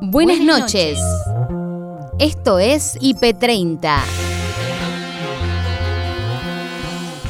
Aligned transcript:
Buenas 0.00 0.40
noches. 0.40 0.98
Esto 2.18 2.58
es 2.58 2.96
IP30. 3.00 3.98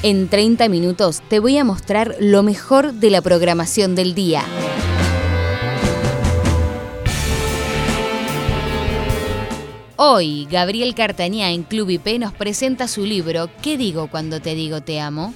En 0.03 0.29
30 0.29 0.69
minutos 0.69 1.23
te 1.29 1.41
voy 1.41 1.57
a 1.57 1.65
mostrar 1.65 2.17
lo 2.21 2.43
mejor 2.43 2.93
de 2.93 3.11
la 3.11 3.23
programación 3.23 3.95
del 3.95 4.15
día. 4.15 4.45
Hoy, 9.97 10.47
Gabriel 10.51 10.95
Cartañá 10.95 11.51
en 11.51 11.65
Club 11.65 11.91
IP 11.91 12.19
nos 12.21 12.33
presenta 12.33 12.87
su 12.87 13.05
libro 13.05 13.51
¿Qué 13.63 13.77
digo 13.77 14.09
cuando 14.09 14.41
te 14.41 14.55
digo 14.55 14.81
te 14.81 15.01
amo? 15.01 15.35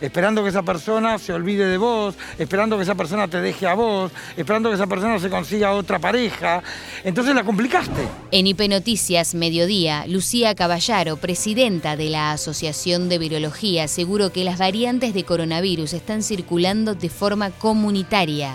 Esperando 0.00 0.42
que 0.42 0.50
esa 0.50 0.62
persona 0.62 1.18
se 1.18 1.32
olvide 1.32 1.66
de 1.66 1.76
vos, 1.76 2.14
esperando 2.38 2.76
que 2.76 2.82
esa 2.84 2.94
persona 2.94 3.28
te 3.28 3.40
deje 3.40 3.66
a 3.66 3.74
vos, 3.74 4.12
esperando 4.36 4.68
que 4.68 4.76
esa 4.76 4.86
persona 4.86 5.18
se 5.18 5.30
consiga 5.30 5.72
otra 5.72 5.98
pareja. 5.98 6.62
Entonces 7.04 7.34
la 7.34 7.44
complicaste. 7.44 8.08
En 8.30 8.46
IP 8.46 8.68
Noticias 8.68 9.34
Mediodía, 9.34 10.04
Lucía 10.06 10.54
Caballaro, 10.54 11.16
presidenta 11.16 11.96
de 11.96 12.10
la 12.10 12.32
Asociación 12.32 13.08
de 13.08 13.18
Virología, 13.18 13.84
aseguró 13.84 14.32
que 14.32 14.44
las 14.44 14.58
variantes 14.58 15.14
de 15.14 15.24
coronavirus 15.24 15.92
están 15.92 16.22
circulando 16.22 16.94
de 16.94 17.08
forma 17.08 17.50
comunitaria. 17.50 18.54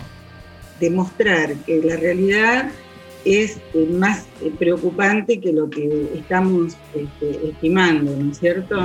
Demostrar 0.80 1.56
que 1.66 1.82
la 1.84 1.96
realidad 1.96 2.70
es 3.26 3.58
eh, 3.74 3.88
más 3.92 4.26
eh, 4.42 4.52
preocupante 4.58 5.40
que 5.40 5.52
lo 5.52 5.70
que 5.70 6.12
estamos 6.16 6.78
este, 6.94 7.50
estimando, 7.50 8.16
¿no 8.16 8.32
es 8.32 8.40
cierto? 8.40 8.76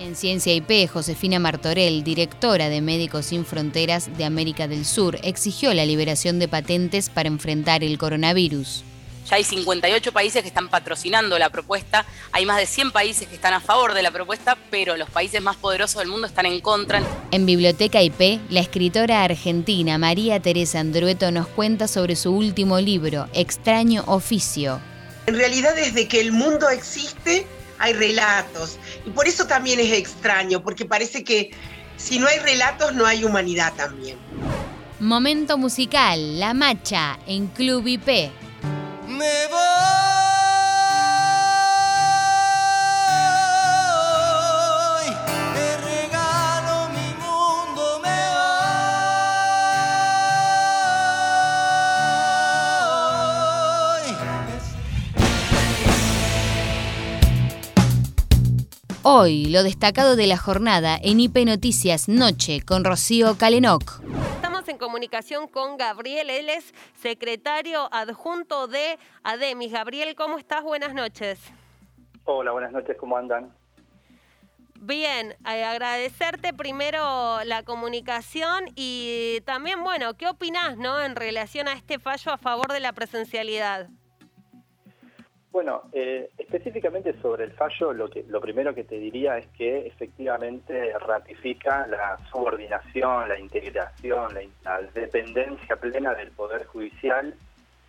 En 0.00 0.14
Ciencia 0.14 0.54
IP, 0.54 0.88
Josefina 0.88 1.38
Martorell, 1.40 2.04
directora 2.04 2.68
de 2.68 2.80
Médicos 2.80 3.26
Sin 3.26 3.44
Fronteras 3.44 4.16
de 4.16 4.24
América 4.24 4.68
del 4.68 4.84
Sur, 4.84 5.18
exigió 5.22 5.74
la 5.74 5.84
liberación 5.84 6.38
de 6.38 6.48
patentes 6.48 7.10
para 7.10 7.28
enfrentar 7.28 7.82
el 7.82 7.98
coronavirus. 7.98 8.84
Ya 9.28 9.36
hay 9.36 9.44
58 9.44 10.10
países 10.12 10.40
que 10.40 10.48
están 10.48 10.68
patrocinando 10.68 11.38
la 11.38 11.50
propuesta, 11.50 12.06
hay 12.32 12.46
más 12.46 12.56
de 12.56 12.66
100 12.66 12.92
países 12.92 13.28
que 13.28 13.34
están 13.34 13.52
a 13.52 13.60
favor 13.60 13.92
de 13.92 14.02
la 14.02 14.10
propuesta, 14.10 14.56
pero 14.70 14.96
los 14.96 15.10
países 15.10 15.42
más 15.42 15.56
poderosos 15.56 15.98
del 15.98 16.08
mundo 16.08 16.26
están 16.26 16.46
en 16.46 16.60
contra. 16.60 17.02
En 17.30 17.44
Biblioteca 17.44 18.00
IP, 18.00 18.40
la 18.48 18.60
escritora 18.60 19.24
argentina 19.24 19.98
María 19.98 20.40
Teresa 20.40 20.80
Andrueto 20.80 21.30
nos 21.30 21.46
cuenta 21.46 21.88
sobre 21.88 22.16
su 22.16 22.32
último 22.32 22.80
libro, 22.80 23.28
Extraño 23.34 24.02
Oficio. 24.06 24.80
En 25.26 25.36
realidad 25.36 25.74
desde 25.74 26.08
que 26.08 26.20
el 26.22 26.32
mundo 26.32 26.70
existe 26.70 27.46
hay 27.78 27.92
relatos 27.92 28.78
y 29.06 29.10
por 29.10 29.28
eso 29.28 29.46
también 29.46 29.78
es 29.78 29.92
extraño, 29.92 30.62
porque 30.62 30.86
parece 30.86 31.22
que 31.22 31.50
si 31.98 32.18
no 32.18 32.26
hay 32.28 32.38
relatos 32.38 32.94
no 32.94 33.04
hay 33.04 33.24
humanidad 33.24 33.74
también. 33.76 34.16
Momento 35.00 35.58
musical, 35.58 36.40
La 36.40 36.54
Macha, 36.54 37.18
en 37.26 37.48
Club 37.48 37.86
IP 37.86 38.30
me 39.18 39.48
voy. 39.50 39.58
Te 45.54 45.76
regalo 45.76 46.88
mi 46.94 47.08
mundo, 47.24 48.00
me. 48.02 48.20
Hoy, 59.02 59.46
lo 59.46 59.62
destacado 59.64 60.14
de 60.14 60.26
la 60.28 60.36
jornada 60.38 60.98
en 61.02 61.18
IP 61.20 61.38
Noticias 61.44 62.08
Noche 62.08 62.60
con 62.64 62.84
Rocío 62.84 63.36
Calenoc 63.36 64.00
en 64.68 64.78
comunicación 64.78 65.48
con 65.48 65.76
Gabriel, 65.76 66.30
él 66.30 66.48
es 66.48 66.74
secretario 66.94 67.88
adjunto 67.92 68.68
de 68.68 68.98
ADEMIS. 69.22 69.72
Gabriel, 69.72 70.14
¿cómo 70.14 70.38
estás? 70.38 70.62
Buenas 70.62 70.94
noches. 70.94 71.40
Hola, 72.24 72.52
buenas 72.52 72.72
noches, 72.72 72.96
¿cómo 72.98 73.16
andan? 73.16 73.52
Bien, 74.80 75.34
eh, 75.50 75.64
agradecerte 75.64 76.52
primero 76.52 77.42
la 77.44 77.64
comunicación 77.64 78.66
y 78.76 79.40
también, 79.44 79.82
bueno, 79.82 80.14
¿qué 80.14 80.28
opinás 80.28 80.76
no, 80.76 81.02
en 81.02 81.16
relación 81.16 81.66
a 81.66 81.72
este 81.72 81.98
fallo 81.98 82.32
a 82.32 82.38
favor 82.38 82.72
de 82.72 82.80
la 82.80 82.92
presencialidad? 82.92 83.88
Bueno, 85.50 85.84
eh, 85.92 86.28
específicamente 86.36 87.14
sobre 87.22 87.44
el 87.44 87.52
fallo, 87.52 87.94
lo, 87.94 88.10
que, 88.10 88.22
lo 88.28 88.40
primero 88.40 88.74
que 88.74 88.84
te 88.84 88.98
diría 88.98 89.38
es 89.38 89.46
que 89.48 89.86
efectivamente 89.86 90.92
ratifica 90.98 91.86
la 91.86 92.18
subordinación, 92.30 93.28
la 93.28 93.38
integración, 93.38 94.34
la, 94.62 94.82
dependencia 94.92 95.76
plena 95.76 96.14
del 96.14 96.32
Poder 96.32 96.66
Judicial 96.66 97.34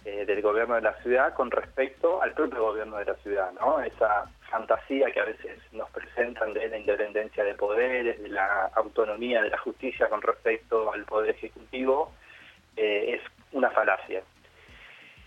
eh, 0.06 0.26
del 0.26 0.42
gobierno 0.42 0.76
de 0.76 0.82
la 0.82 0.94
ciudad 1.02 1.34
con 1.34 1.52
respecto 1.52 2.22
al 2.22 2.32
propio 2.32 2.64
gobierno 2.64 2.98
de 2.98 3.06
la 3.06 3.16
ciudad, 3.16 3.52
¿no? 3.60 3.82
Esa 3.82 4.32
fantasía 4.50 5.12
que 5.12 5.20
a 5.20 5.26
veces 5.26 5.60
nos 5.74 5.90
presentan 5.90 6.54
de 6.54 6.70
la 6.70 6.78
independencia 6.78 7.44
de 7.44 7.56
poderes, 7.56 8.22
de 8.22 8.30
la 8.30 8.72
autonomía 8.76 9.42
de 9.42 9.50
la 9.50 9.58
justicia 9.58 10.08
con 10.08 10.22
respecto 10.22 10.94
al 10.94 11.04
Poder 11.04 11.32
Ejecutivo, 11.32 12.14
eh, 12.78 13.16
es 13.16 13.22
una 13.52 13.70
falacia. 13.72 14.24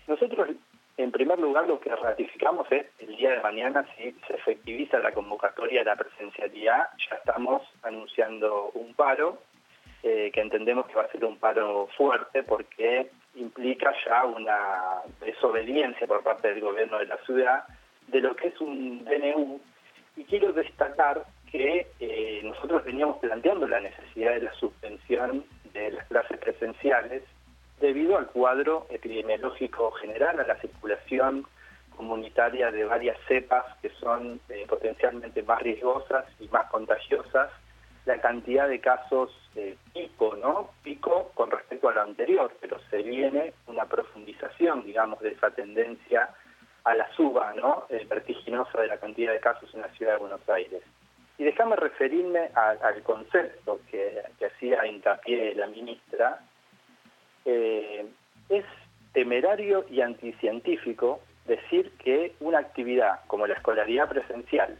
Nosotros 0.07 0.49
en 0.97 1.11
primer 1.11 1.39
lugar, 1.39 1.67
lo 1.67 1.79
que 1.79 1.95
ratificamos 1.95 2.71
es 2.71 2.85
el 2.99 3.15
día 3.15 3.31
de 3.31 3.41
mañana, 3.41 3.85
si 3.97 4.11
se 4.27 4.35
efectiviza 4.35 4.99
la 4.99 5.11
convocatoria 5.11 5.79
de 5.79 5.85
la 5.85 5.95
presencialidad, 5.95 6.89
ya 7.09 7.15
estamos 7.15 7.63
anunciando 7.81 8.69
un 8.75 8.93
paro, 8.93 9.39
eh, 10.03 10.29
que 10.33 10.41
entendemos 10.41 10.85
que 10.87 10.95
va 10.95 11.03
a 11.03 11.11
ser 11.11 11.25
un 11.25 11.37
paro 11.37 11.87
fuerte 11.97 12.43
porque 12.43 13.09
implica 13.35 13.91
ya 14.05 14.25
una 14.25 15.01
desobediencia 15.21 16.05
por 16.05 16.21
parte 16.21 16.49
del 16.49 16.61
gobierno 16.61 16.99
de 16.99 17.05
la 17.05 17.17
ciudad 17.25 17.63
de 18.07 18.21
lo 18.21 18.35
que 18.35 18.49
es 18.49 18.61
un 18.61 19.03
DNU. 19.05 19.59
Y 20.15 20.25
quiero 20.25 20.53
destacar 20.53 21.23
que 21.49 21.87
eh, 21.99 22.41
nosotros 22.43 22.83
veníamos 22.83 23.17
planteando 23.17 23.67
la 23.67 23.79
necesidad 23.79 24.33
de 24.33 24.41
la 24.41 24.53
suspensión 24.55 25.45
de 25.71 25.91
las 25.91 26.05
clases 26.07 26.37
presenciales 26.37 27.23
debido 27.83 28.17
al 28.17 28.27
cuadro 28.27 28.87
epidemiológico 28.89 29.91
general, 29.91 30.39
a 30.39 30.47
la 30.47 30.55
circulación 30.61 31.45
comunitaria 31.97 32.71
de 32.71 32.85
varias 32.85 33.17
cepas 33.27 33.65
que 33.81 33.89
son 33.99 34.39
eh, 34.47 34.65
potencialmente 34.69 35.43
más 35.43 35.61
riesgosas 35.61 36.23
y 36.39 36.47
más 36.47 36.71
contagiosas, 36.71 37.51
la 38.05 38.21
cantidad 38.21 38.69
de 38.69 38.79
casos 38.79 39.31
pico, 39.93 40.35
¿no? 40.37 40.69
Pico 40.81 41.31
con 41.35 41.51
respecto 41.51 41.89
a 41.89 41.93
lo 41.93 42.01
anterior, 42.01 42.53
pero 42.61 42.79
se 42.89 43.03
viene 43.03 43.53
una 43.67 43.85
profundización, 43.85 44.83
digamos, 44.85 45.19
de 45.19 45.31
esa 45.31 45.51
tendencia 45.51 46.29
a 46.85 46.95
la 46.95 47.13
suba, 47.15 47.53
¿no? 47.53 47.85
Eh, 47.89 48.07
vertiginosa 48.09 48.81
de 48.81 48.87
la 48.87 48.97
cantidad 48.97 49.33
de 49.33 49.41
casos 49.41 49.69
en 49.73 49.81
la 49.81 49.89
ciudad 49.89 50.13
de 50.13 50.19
Buenos 50.19 50.49
Aires. 50.49 50.83
Y 51.37 51.43
déjame 51.43 51.75
referirme 51.75 52.49
al 52.55 53.03
concepto 53.03 53.81
que, 53.91 54.21
que 54.39 54.45
hacía 54.45 54.85
hincapié 54.85 55.53
la 55.55 55.67
ministra, 55.67 56.39
eh, 57.45 58.05
es 58.49 58.65
temerario 59.13 59.85
y 59.89 60.01
anticientífico 60.01 61.19
decir 61.45 61.91
que 61.99 62.33
una 62.39 62.59
actividad 62.59 63.19
como 63.27 63.47
la 63.47 63.55
escolaridad 63.55 64.09
presencial, 64.09 64.77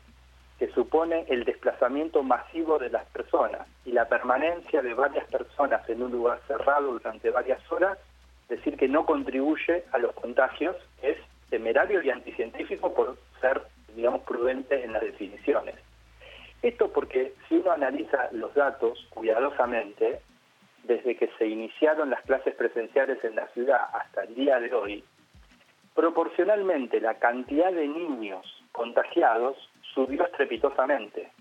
que 0.60 0.68
supone 0.70 1.26
el 1.28 1.44
desplazamiento 1.44 2.24
masivo 2.24 2.80
de 2.80 2.90
las 2.90 3.06
personas 3.08 3.68
y 3.86 3.92
la 3.92 4.08
permanencia 4.08 4.82
de 4.82 4.94
varias 4.94 5.26
personas 5.28 5.88
en 5.90 6.02
un 6.02 6.12
lugar 6.12 6.40
cerrado 6.48 6.94
durante 6.94 7.30
varias 7.32 7.60
horas, 7.72 7.98
decir 8.50 8.78
que 8.78 8.88
no 8.88 9.06
contribuye 9.06 9.84
a 9.92 9.98
los 9.98 10.14
contagios 10.14 10.76
es 11.02 11.18
temerario 11.50 12.02
y 12.02 12.10
anticientífico 12.10 12.94
por 12.94 13.18
ser, 13.42 13.62
digamos, 13.96 14.22
prudente 14.22 14.84
en 14.84 14.94
las 14.94 15.02
definiciones. 15.02 15.76
Esto 16.62 16.92
porque 16.92 17.34
si 17.48 17.56
uno 17.56 17.72
analiza 17.72 18.30
los 18.32 18.54
datos 18.54 19.06
cuidadosamente, 19.10 20.22
desde 20.84 21.16
que 21.16 21.30
se 21.38 21.48
iniciaron 21.48 22.10
las 22.10 22.22
clases 22.24 22.56
presenciales 22.56 23.24
en 23.24 23.36
la 23.36 23.48
ciudad 23.48 23.82
hasta 23.94 24.24
el 24.24 24.36
día 24.36 24.60
de 24.60 24.74
hoy, 24.74 25.04
proporcionalmente 25.96 27.00
la 27.00 27.16
cantidad 27.16 27.72
de 27.72 27.88
niños 27.88 28.46
contagiados 28.72 29.58
subió 29.94 30.26
estrepitosamente, 30.26 31.32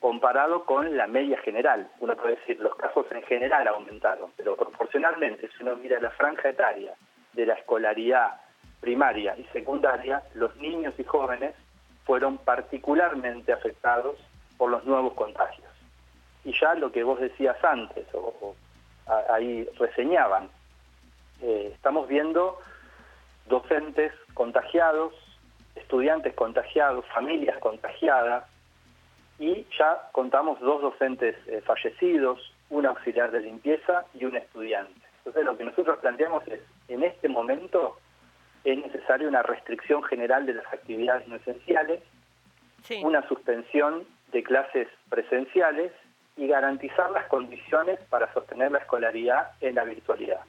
comparado 0.00 0.64
con 0.64 0.96
la 0.96 1.06
media 1.06 1.38
general. 1.38 1.90
Uno 2.00 2.16
puede 2.16 2.36
decir, 2.36 2.60
los 2.60 2.74
casos 2.76 3.06
en 3.10 3.22
general 3.22 3.66
aumentaron, 3.68 4.30
pero 4.36 4.56
proporcionalmente, 4.56 5.48
si 5.48 5.62
uno 5.62 5.76
mira 5.76 6.00
la 6.00 6.10
franja 6.10 6.48
etaria 6.48 6.94
de 7.32 7.46
la 7.46 7.54
escolaridad 7.54 8.40
primaria 8.80 9.36
y 9.36 9.44
secundaria, 9.52 10.22
los 10.34 10.54
niños 10.56 10.94
y 10.98 11.04
jóvenes 11.04 11.54
fueron 12.04 12.38
particularmente 12.38 13.52
afectados 13.52 14.16
por 14.56 14.70
los 14.70 14.84
nuevos 14.84 15.14
contagios. 15.14 15.68
Y 16.44 16.52
ya 16.58 16.74
lo 16.74 16.92
que 16.92 17.02
vos 17.02 17.18
decías 17.20 17.56
antes, 17.64 18.06
o, 18.14 18.54
ahí 19.06 19.68
reseñaban. 19.78 20.48
Eh, 21.42 21.70
estamos 21.74 22.08
viendo 22.08 22.58
docentes 23.46 24.12
contagiados, 24.34 25.14
estudiantes 25.74 26.34
contagiados, 26.34 27.04
familias 27.06 27.58
contagiadas, 27.58 28.44
y 29.38 29.66
ya 29.78 30.08
contamos 30.12 30.58
dos 30.60 30.80
docentes 30.80 31.36
eh, 31.46 31.60
fallecidos, 31.64 32.52
un 32.70 32.86
auxiliar 32.86 33.30
de 33.30 33.40
limpieza 33.40 34.06
y 34.14 34.24
un 34.24 34.36
estudiante. 34.36 35.00
Entonces 35.18 35.44
lo 35.44 35.56
que 35.56 35.64
nosotros 35.64 35.98
planteamos 35.98 36.46
es, 36.48 36.60
en 36.88 37.02
este 37.02 37.28
momento, 37.28 37.98
es 38.64 38.78
necesaria 38.78 39.28
una 39.28 39.42
restricción 39.42 40.02
general 40.04 40.46
de 40.46 40.54
las 40.54 40.66
actividades 40.72 41.28
no 41.28 41.36
esenciales, 41.36 42.00
una 43.02 43.26
suspensión 43.28 44.06
de 44.32 44.42
clases 44.42 44.88
presenciales 45.08 45.92
y 46.36 46.46
garantizar 46.46 47.10
las 47.10 47.26
condiciones 47.28 47.98
para 48.10 48.32
sostener 48.32 48.72
la 48.72 48.78
escolaridad 48.78 49.52
en 49.60 49.74
la 49.74 49.84
virtualidad. 49.84 50.40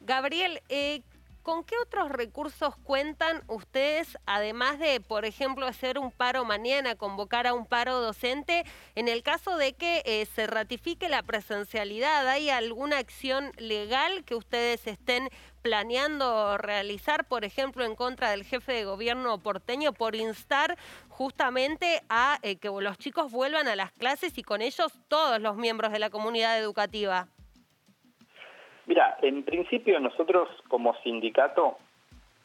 Gabriel, 0.00 0.60
eh, 0.68 1.02
¿Con 1.46 1.62
qué 1.62 1.76
otros 1.80 2.10
recursos 2.10 2.74
cuentan 2.82 3.44
ustedes, 3.46 4.18
además 4.26 4.80
de, 4.80 5.00
por 5.00 5.24
ejemplo, 5.24 5.64
hacer 5.64 5.96
un 5.96 6.10
paro 6.10 6.44
mañana, 6.44 6.96
convocar 6.96 7.46
a 7.46 7.54
un 7.54 7.66
paro 7.66 8.00
docente, 8.00 8.64
en 8.96 9.06
el 9.06 9.22
caso 9.22 9.56
de 9.56 9.74
que 9.74 10.02
eh, 10.06 10.26
se 10.26 10.48
ratifique 10.48 11.08
la 11.08 11.22
presencialidad? 11.22 12.26
¿Hay 12.26 12.50
alguna 12.50 12.98
acción 12.98 13.52
legal 13.58 14.24
que 14.24 14.34
ustedes 14.34 14.88
estén 14.88 15.28
planeando 15.62 16.58
realizar, 16.58 17.28
por 17.28 17.44
ejemplo, 17.44 17.84
en 17.84 17.94
contra 17.94 18.32
del 18.32 18.42
jefe 18.42 18.72
de 18.72 18.84
gobierno 18.84 19.38
porteño 19.38 19.92
por 19.92 20.16
instar 20.16 20.76
justamente 21.08 22.02
a 22.08 22.40
eh, 22.42 22.56
que 22.56 22.70
los 22.70 22.98
chicos 22.98 23.30
vuelvan 23.30 23.68
a 23.68 23.76
las 23.76 23.92
clases 23.92 24.36
y 24.36 24.42
con 24.42 24.62
ellos 24.62 24.92
todos 25.06 25.40
los 25.40 25.56
miembros 25.56 25.92
de 25.92 26.00
la 26.00 26.10
comunidad 26.10 26.58
educativa? 26.58 27.28
En 29.26 29.42
principio 29.42 29.98
nosotros 29.98 30.48
como 30.68 30.94
sindicato, 31.02 31.78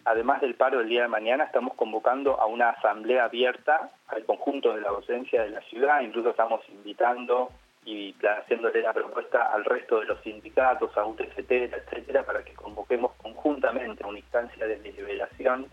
además 0.03 0.41
del 0.41 0.55
paro 0.55 0.79
del 0.79 0.89
día 0.89 1.03
de 1.03 1.09
mañana, 1.09 1.43
estamos 1.43 1.75
convocando 1.75 2.41
a 2.41 2.47
una 2.47 2.69
asamblea 2.69 3.25
abierta 3.25 3.91
al 4.07 4.25
conjunto 4.25 4.73
de 4.73 4.81
la 4.81 4.89
docencia 4.89 5.43
de 5.43 5.51
la 5.51 5.61
ciudad, 5.61 6.01
incluso 6.01 6.31
estamos 6.31 6.61
invitando 6.69 7.51
y 7.85 8.15
haciéndole 8.23 8.81
la 8.81 8.93
propuesta 8.93 9.53
al 9.53 9.63
resto 9.63 9.99
de 9.99 10.07
los 10.07 10.19
sindicatos, 10.21 10.97
a 10.97 11.05
UTCT, 11.05 11.51
etcétera, 11.51 12.23
para 12.23 12.43
que 12.43 12.53
convoquemos 12.53 13.11
conjuntamente 13.17 14.03
una 14.03 14.17
instancia 14.17 14.65
de 14.65 14.79
deliberación 14.79 15.67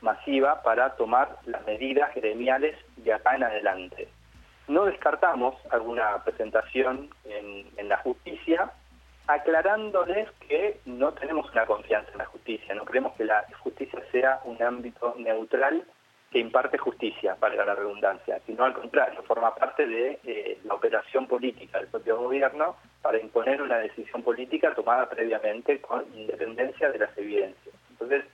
masiva 0.00 0.62
para 0.62 0.94
tomar 0.94 1.38
las 1.44 1.66
medidas 1.66 2.14
gremiales 2.14 2.76
de 2.98 3.12
acá 3.12 3.34
en 3.34 3.42
adelante. 3.42 4.08
No 4.68 4.84
descartamos 4.84 5.56
alguna 5.72 6.22
presentación 6.22 7.10
en, 7.24 7.66
en 7.76 7.88
la 7.88 7.96
justicia, 7.96 8.70
aclarándoles 9.34 10.30
que 10.48 10.80
no 10.84 11.12
tenemos 11.12 11.50
una 11.52 11.66
confianza 11.66 12.10
en 12.12 12.18
la 12.18 12.26
justicia, 12.26 12.74
no 12.74 12.84
creemos 12.84 13.14
que 13.14 13.24
la 13.24 13.44
justicia 13.60 14.00
sea 14.10 14.40
un 14.44 14.62
ámbito 14.62 15.14
neutral 15.18 15.84
que 16.30 16.38
imparte 16.38 16.78
justicia, 16.78 17.36
para 17.36 17.62
la 17.64 17.74
redundancia, 17.74 18.40
sino 18.46 18.64
al 18.64 18.72
contrario, 18.72 19.22
forma 19.24 19.54
parte 19.54 19.86
de 19.86 20.18
eh, 20.24 20.58
la 20.64 20.74
operación 20.74 21.26
política 21.26 21.78
del 21.78 21.88
propio 21.88 22.16
gobierno 22.16 22.76
para 23.02 23.20
imponer 23.20 23.60
una 23.60 23.78
decisión 23.78 24.22
política 24.22 24.74
tomada 24.74 25.08
previamente 25.10 25.80
con 25.82 26.04
independencia 26.14 26.90
de 26.90 26.98
las 26.98 27.16
evidencias. 27.18 27.74
Entonces, 27.90 28.24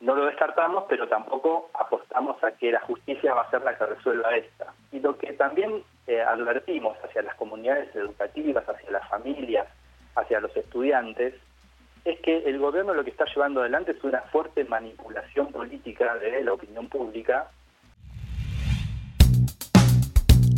no 0.00 0.14
lo 0.14 0.26
descartamos, 0.26 0.84
pero 0.88 1.08
tampoco 1.08 1.70
apostamos 1.74 2.42
a 2.44 2.52
que 2.52 2.70
la 2.70 2.80
justicia 2.80 3.34
va 3.34 3.42
a 3.42 3.50
ser 3.50 3.62
la 3.62 3.76
que 3.76 3.86
resuelva 3.86 4.36
esta. 4.36 4.72
Y 4.92 5.00
lo 5.00 5.18
que 5.18 5.32
también 5.32 5.82
eh, 6.06 6.20
advertimos 6.20 6.96
hacia 7.04 7.22
las 7.22 7.34
comunidades 7.34 7.94
educativas, 7.96 8.68
hacia 8.68 8.92
las 8.92 9.08
familias, 9.08 9.66
hacia 10.20 10.40
los 10.40 10.56
estudiantes 10.56 11.34
es 12.04 12.20
que 12.20 12.38
el 12.38 12.58
gobierno 12.58 12.94
lo 12.94 13.04
que 13.04 13.10
está 13.10 13.24
llevando 13.26 13.60
adelante 13.60 13.92
es 13.92 14.02
una 14.02 14.22
fuerte 14.32 14.64
manipulación 14.64 15.52
política 15.52 16.16
de 16.16 16.42
la 16.42 16.52
opinión 16.52 16.88
pública. 16.88 17.50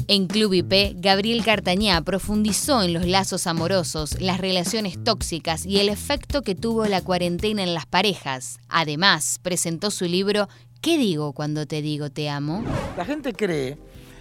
En 0.07 0.27
Club 0.27 0.55
IP, 0.55 0.97
Gabriel 0.97 1.45
Cartañá 1.45 2.03
profundizó 2.03 2.83
en 2.83 2.93
los 2.93 3.07
lazos 3.07 3.47
amorosos, 3.47 4.21
las 4.21 4.41
relaciones 4.41 5.03
tóxicas 5.05 5.65
y 5.65 5.79
el 5.79 5.89
efecto 5.89 6.43
que 6.43 6.57
tuvo 6.57 6.87
la 6.87 7.01
cuarentena 7.01 7.63
en 7.63 7.75
las 7.75 7.87
parejas. 7.87 8.59
Además, 8.69 9.39
presentó 9.43 9.91
su 9.93 10.07
libro 10.07 10.49
¿Qué 10.81 10.97
digo 10.97 11.33
cuando 11.33 11.67
te 11.67 11.83
digo 11.83 12.11
te 12.11 12.29
amo? 12.29 12.65
La 12.97 13.05
gente 13.05 13.35
cree 13.35 13.77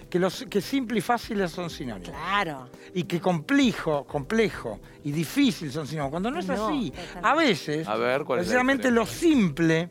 que, 0.10 0.20
los, 0.20 0.46
que 0.50 0.62
simple 0.62 1.00
y 1.00 1.02
fácil 1.02 1.48
son 1.48 1.70
sinónimos. 1.70 2.10
Claro. 2.10 2.70
Y 2.94 3.04
que 3.04 3.20
complejo, 3.20 4.06
complejo 4.06 4.80
y 5.04 5.12
difícil 5.12 5.72
son 5.72 5.88
sinónimos. 5.88 6.12
Cuando 6.12 6.32
no 6.32 6.40
es 6.40 6.50
así, 6.50 6.92
a 7.22 7.36
veces, 7.36 7.88
precisamente 8.28 8.92
lo 8.92 9.06
simple 9.06 9.90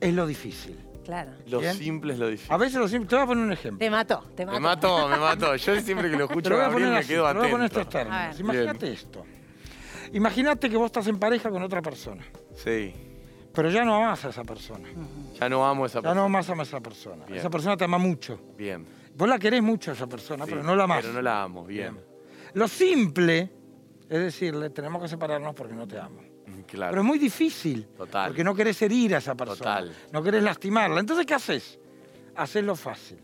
es 0.00 0.14
lo 0.14 0.26
difícil. 0.26 0.78
Claro. 1.04 1.32
Lo 1.48 1.60
simple 1.72 2.12
es 2.12 2.18
lo 2.18 2.28
difícil. 2.28 2.52
A 2.52 2.56
veces 2.56 2.78
lo 2.78 2.88
simple. 2.88 3.08
Te 3.08 3.16
voy 3.16 3.24
a 3.24 3.26
poner 3.26 3.44
un 3.44 3.52
ejemplo. 3.52 3.78
Te 3.78 3.90
mató, 3.90 4.24
te 4.36 4.46
mató. 4.46 4.58
Me 4.58 4.60
mató, 4.60 5.08
me 5.08 5.16
mató. 5.16 5.56
Yo 5.56 5.80
siempre 5.80 6.10
que 6.10 6.16
lo 6.16 6.24
escucho 6.24 6.54
a 6.54 6.56
Gabriel 6.56 6.92
me 6.92 7.04
quedo 7.04 7.26
atento. 7.26 7.42
Te 7.42 7.48
voy 7.48 7.48
a 7.48 7.50
poner 7.50 7.66
estos 7.66 7.88
términos. 7.88 8.40
Imagínate 8.40 8.92
esto. 8.92 9.24
Imagínate 10.12 10.68
que 10.68 10.76
vos 10.76 10.86
estás 10.86 11.06
en 11.06 11.18
pareja 11.18 11.50
con 11.50 11.62
otra 11.62 11.82
persona. 11.82 12.24
Sí. 12.54 12.94
Pero 13.52 13.70
ya 13.70 13.84
no 13.84 13.96
amas 13.96 14.24
a 14.24 14.28
esa 14.28 14.44
persona. 14.44 14.88
Ya 15.38 15.48
no 15.48 15.66
amo 15.66 15.84
a 15.84 15.86
esa 15.86 16.00
persona. 16.00 16.14
Ya 16.14 16.14
no 16.14 16.24
amas 16.26 16.48
a 16.48 16.62
esa 16.62 16.80
persona. 16.80 17.24
Esa 17.28 17.50
persona 17.50 17.76
te 17.76 17.84
ama 17.84 17.98
mucho. 17.98 18.38
Bien. 18.56 18.86
Vos 19.20 19.28
la 19.28 19.38
querés 19.38 19.62
mucho 19.62 19.90
a 19.90 19.94
esa 19.94 20.06
persona, 20.06 20.46
pero 20.46 20.62
no 20.62 20.74
la 20.74 20.84
amás. 20.84 21.02
Pero 21.02 21.12
no 21.12 21.20
la 21.20 21.42
amo, 21.42 21.62
bien. 21.66 22.00
Lo 22.54 22.66
simple 22.66 23.50
es 24.08 24.18
decirle, 24.18 24.70
tenemos 24.70 25.02
que 25.02 25.08
separarnos 25.08 25.54
porque 25.54 25.74
no 25.74 25.86
te 25.86 25.98
amo. 25.98 26.22
Mm, 26.46 26.60
claro. 26.62 26.92
Pero 26.92 27.02
es 27.02 27.06
muy 27.06 27.18
difícil. 27.18 27.86
Total. 27.94 28.28
Porque 28.28 28.42
no 28.42 28.54
querés 28.54 28.80
herir 28.80 29.14
a 29.14 29.18
esa 29.18 29.34
persona. 29.34 29.58
Total. 29.58 29.94
No 30.10 30.22
querés 30.22 30.42
lastimarla. 30.42 31.00
Entonces, 31.00 31.26
¿qué 31.26 31.34
haces? 31.34 31.78
Haces 32.34 32.64
lo 32.64 32.74
fácil. 32.74 33.18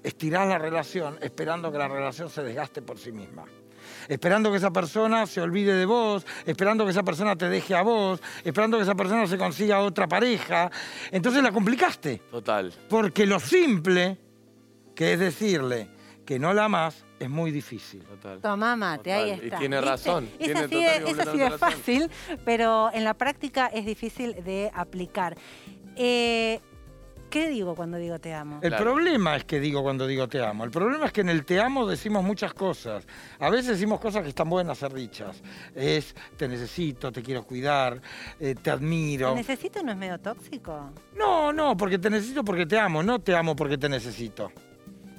Estirás 0.00 0.46
la 0.46 0.58
relación 0.58 1.18
esperando 1.20 1.72
que 1.72 1.78
la 1.78 1.88
relación 1.88 2.30
se 2.30 2.44
desgaste 2.44 2.80
por 2.80 2.96
sí 2.96 3.10
misma 3.10 3.44
esperando 4.08 4.50
que 4.50 4.58
esa 4.58 4.70
persona 4.70 5.26
se 5.26 5.40
olvide 5.40 5.74
de 5.74 5.84
vos, 5.84 6.24
esperando 6.46 6.84
que 6.84 6.92
esa 6.92 7.02
persona 7.02 7.36
te 7.36 7.48
deje 7.48 7.74
a 7.74 7.82
vos, 7.82 8.22
esperando 8.44 8.76
que 8.76 8.84
esa 8.84 8.94
persona 8.94 9.26
se 9.26 9.36
consiga 9.36 9.80
otra 9.80 10.06
pareja. 10.06 10.70
Entonces 11.10 11.42
la 11.42 11.50
complicaste. 11.50 12.22
Total. 12.30 12.72
Porque 12.88 13.26
lo 13.26 13.40
simple 13.40 14.18
que 14.94 15.12
es 15.12 15.18
decirle 15.18 15.88
que 16.24 16.38
no 16.38 16.54
la 16.54 16.66
amas, 16.66 17.04
es 17.18 17.30
muy 17.30 17.50
difícil. 17.50 18.04
Toma 18.40 18.76
mate, 18.76 19.12
ahí 19.12 19.30
está. 19.30 19.56
Y 19.56 19.58
tiene 19.58 19.80
razón. 19.80 20.28
Es 20.38 20.54
así, 20.54 21.38
de, 21.38 21.50
fácil, 21.58 22.10
pero 22.44 22.90
en 22.92 23.04
la 23.04 23.14
práctica 23.14 23.66
es 23.66 23.86
difícil 23.86 24.42
de 24.44 24.70
aplicar. 24.74 25.36
Eh, 25.96 26.60
¿Qué 27.32 27.48
digo 27.48 27.74
cuando 27.74 27.96
digo 27.96 28.18
te 28.18 28.34
amo? 28.34 28.58
El 28.60 28.76
problema 28.76 29.36
es 29.36 29.44
que 29.44 29.58
digo 29.58 29.82
cuando 29.82 30.06
digo 30.06 30.28
te 30.28 30.42
amo. 30.44 30.64
El 30.64 30.70
problema 30.70 31.06
es 31.06 31.12
que 31.12 31.22
en 31.22 31.30
el 31.30 31.46
te 31.46 31.60
amo 31.60 31.86
decimos 31.86 32.22
muchas 32.22 32.52
cosas. 32.52 33.06
A 33.38 33.48
veces 33.48 33.68
decimos 33.68 34.00
cosas 34.00 34.22
que 34.22 34.28
están 34.28 34.50
buenas 34.50 34.76
ser 34.76 34.92
dichas. 34.92 35.42
Es 35.74 36.14
te 36.36 36.46
necesito, 36.46 37.10
te 37.10 37.22
quiero 37.22 37.44
cuidar, 37.44 38.02
eh, 38.38 38.54
te 38.54 38.70
admiro. 38.70 39.30
¿Te 39.30 39.36
necesito 39.36 39.82
no 39.82 39.92
es 39.92 39.96
medio 39.96 40.18
tóxico? 40.20 40.90
No, 41.16 41.54
no, 41.54 41.74
porque 41.74 41.98
te 41.98 42.10
necesito 42.10 42.44
porque 42.44 42.66
te 42.66 42.78
amo, 42.78 43.02
no 43.02 43.18
te 43.20 43.34
amo 43.34 43.56
porque 43.56 43.78
te 43.78 43.88
necesito. 43.88 44.52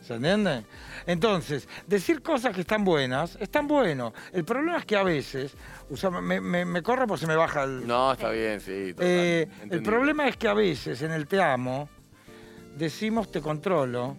¿Se 0.03 0.15
entiende? 0.15 0.65
Entonces, 1.05 1.67
decir 1.87 2.21
cosas 2.21 2.53
que 2.53 2.61
están 2.61 2.83
buenas, 2.83 3.37
están 3.39 3.67
bueno. 3.67 4.13
El 4.33 4.43
problema 4.43 4.77
es 4.79 4.85
que 4.85 4.97
a 4.97 5.03
veces, 5.03 5.55
me, 6.21 6.41
me, 6.41 6.83
corre 6.83 7.07
porque 7.07 7.21
se 7.21 7.27
me 7.27 7.37
baja 7.37 7.63
el... 7.63 7.87
No, 7.87 8.11
está 8.11 8.29
bien, 8.29 8.59
sí. 8.59 8.93
Eh, 8.99 9.47
el 9.69 9.81
problema 9.81 10.27
es 10.27 10.35
que 10.35 10.49
a 10.49 10.53
veces 10.53 11.01
en 11.01 11.11
el 11.11 11.25
te 11.25 11.41
amo 11.41 11.87
decimos 12.75 13.31
te 13.31 13.39
controlo, 13.39 14.17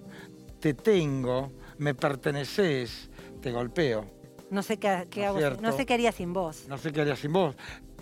te 0.59 0.75
tengo, 0.75 1.53
me 1.79 1.95
perteneces, 1.95 3.11
te 3.43 3.51
golpeo. 3.51 4.07
No 4.51 4.63
sé 4.63 4.79
qué, 4.79 4.89
hago, 5.27 5.39
no 5.61 5.73
sé 5.73 5.85
qué 5.85 5.95
haría 5.95 6.13
sin 6.13 6.33
vos. 6.33 6.65
No 6.69 6.79
sé 6.79 6.93
qué 6.93 7.03
haría 7.03 7.17
sin 7.17 7.33
vos. 7.33 7.57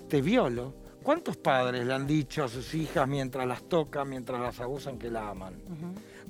Te 0.08 0.20
violo. 0.20 0.74
¿Cuántos 1.02 1.36
padres 1.36 1.84
le 1.84 1.92
han 1.92 2.06
dicho 2.06 2.44
a 2.44 2.48
sus 2.48 2.74
hijas 2.74 3.08
mientras 3.08 3.44
las 3.46 3.68
tocan, 3.68 4.08
mientras 4.08 4.40
las 4.40 4.60
abusan, 4.60 4.98
que 4.98 5.10
la 5.10 5.30
aman? 5.30 5.54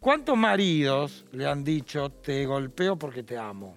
¿Cuántos 0.03 0.37
maridos 0.37 1.25
le 1.31 1.47
han 1.47 1.63
dicho, 1.63 2.11
te 2.11 2.45
golpeo 2.45 2.97
porque 2.97 3.23
te 3.23 3.39
amo? 3.39 3.77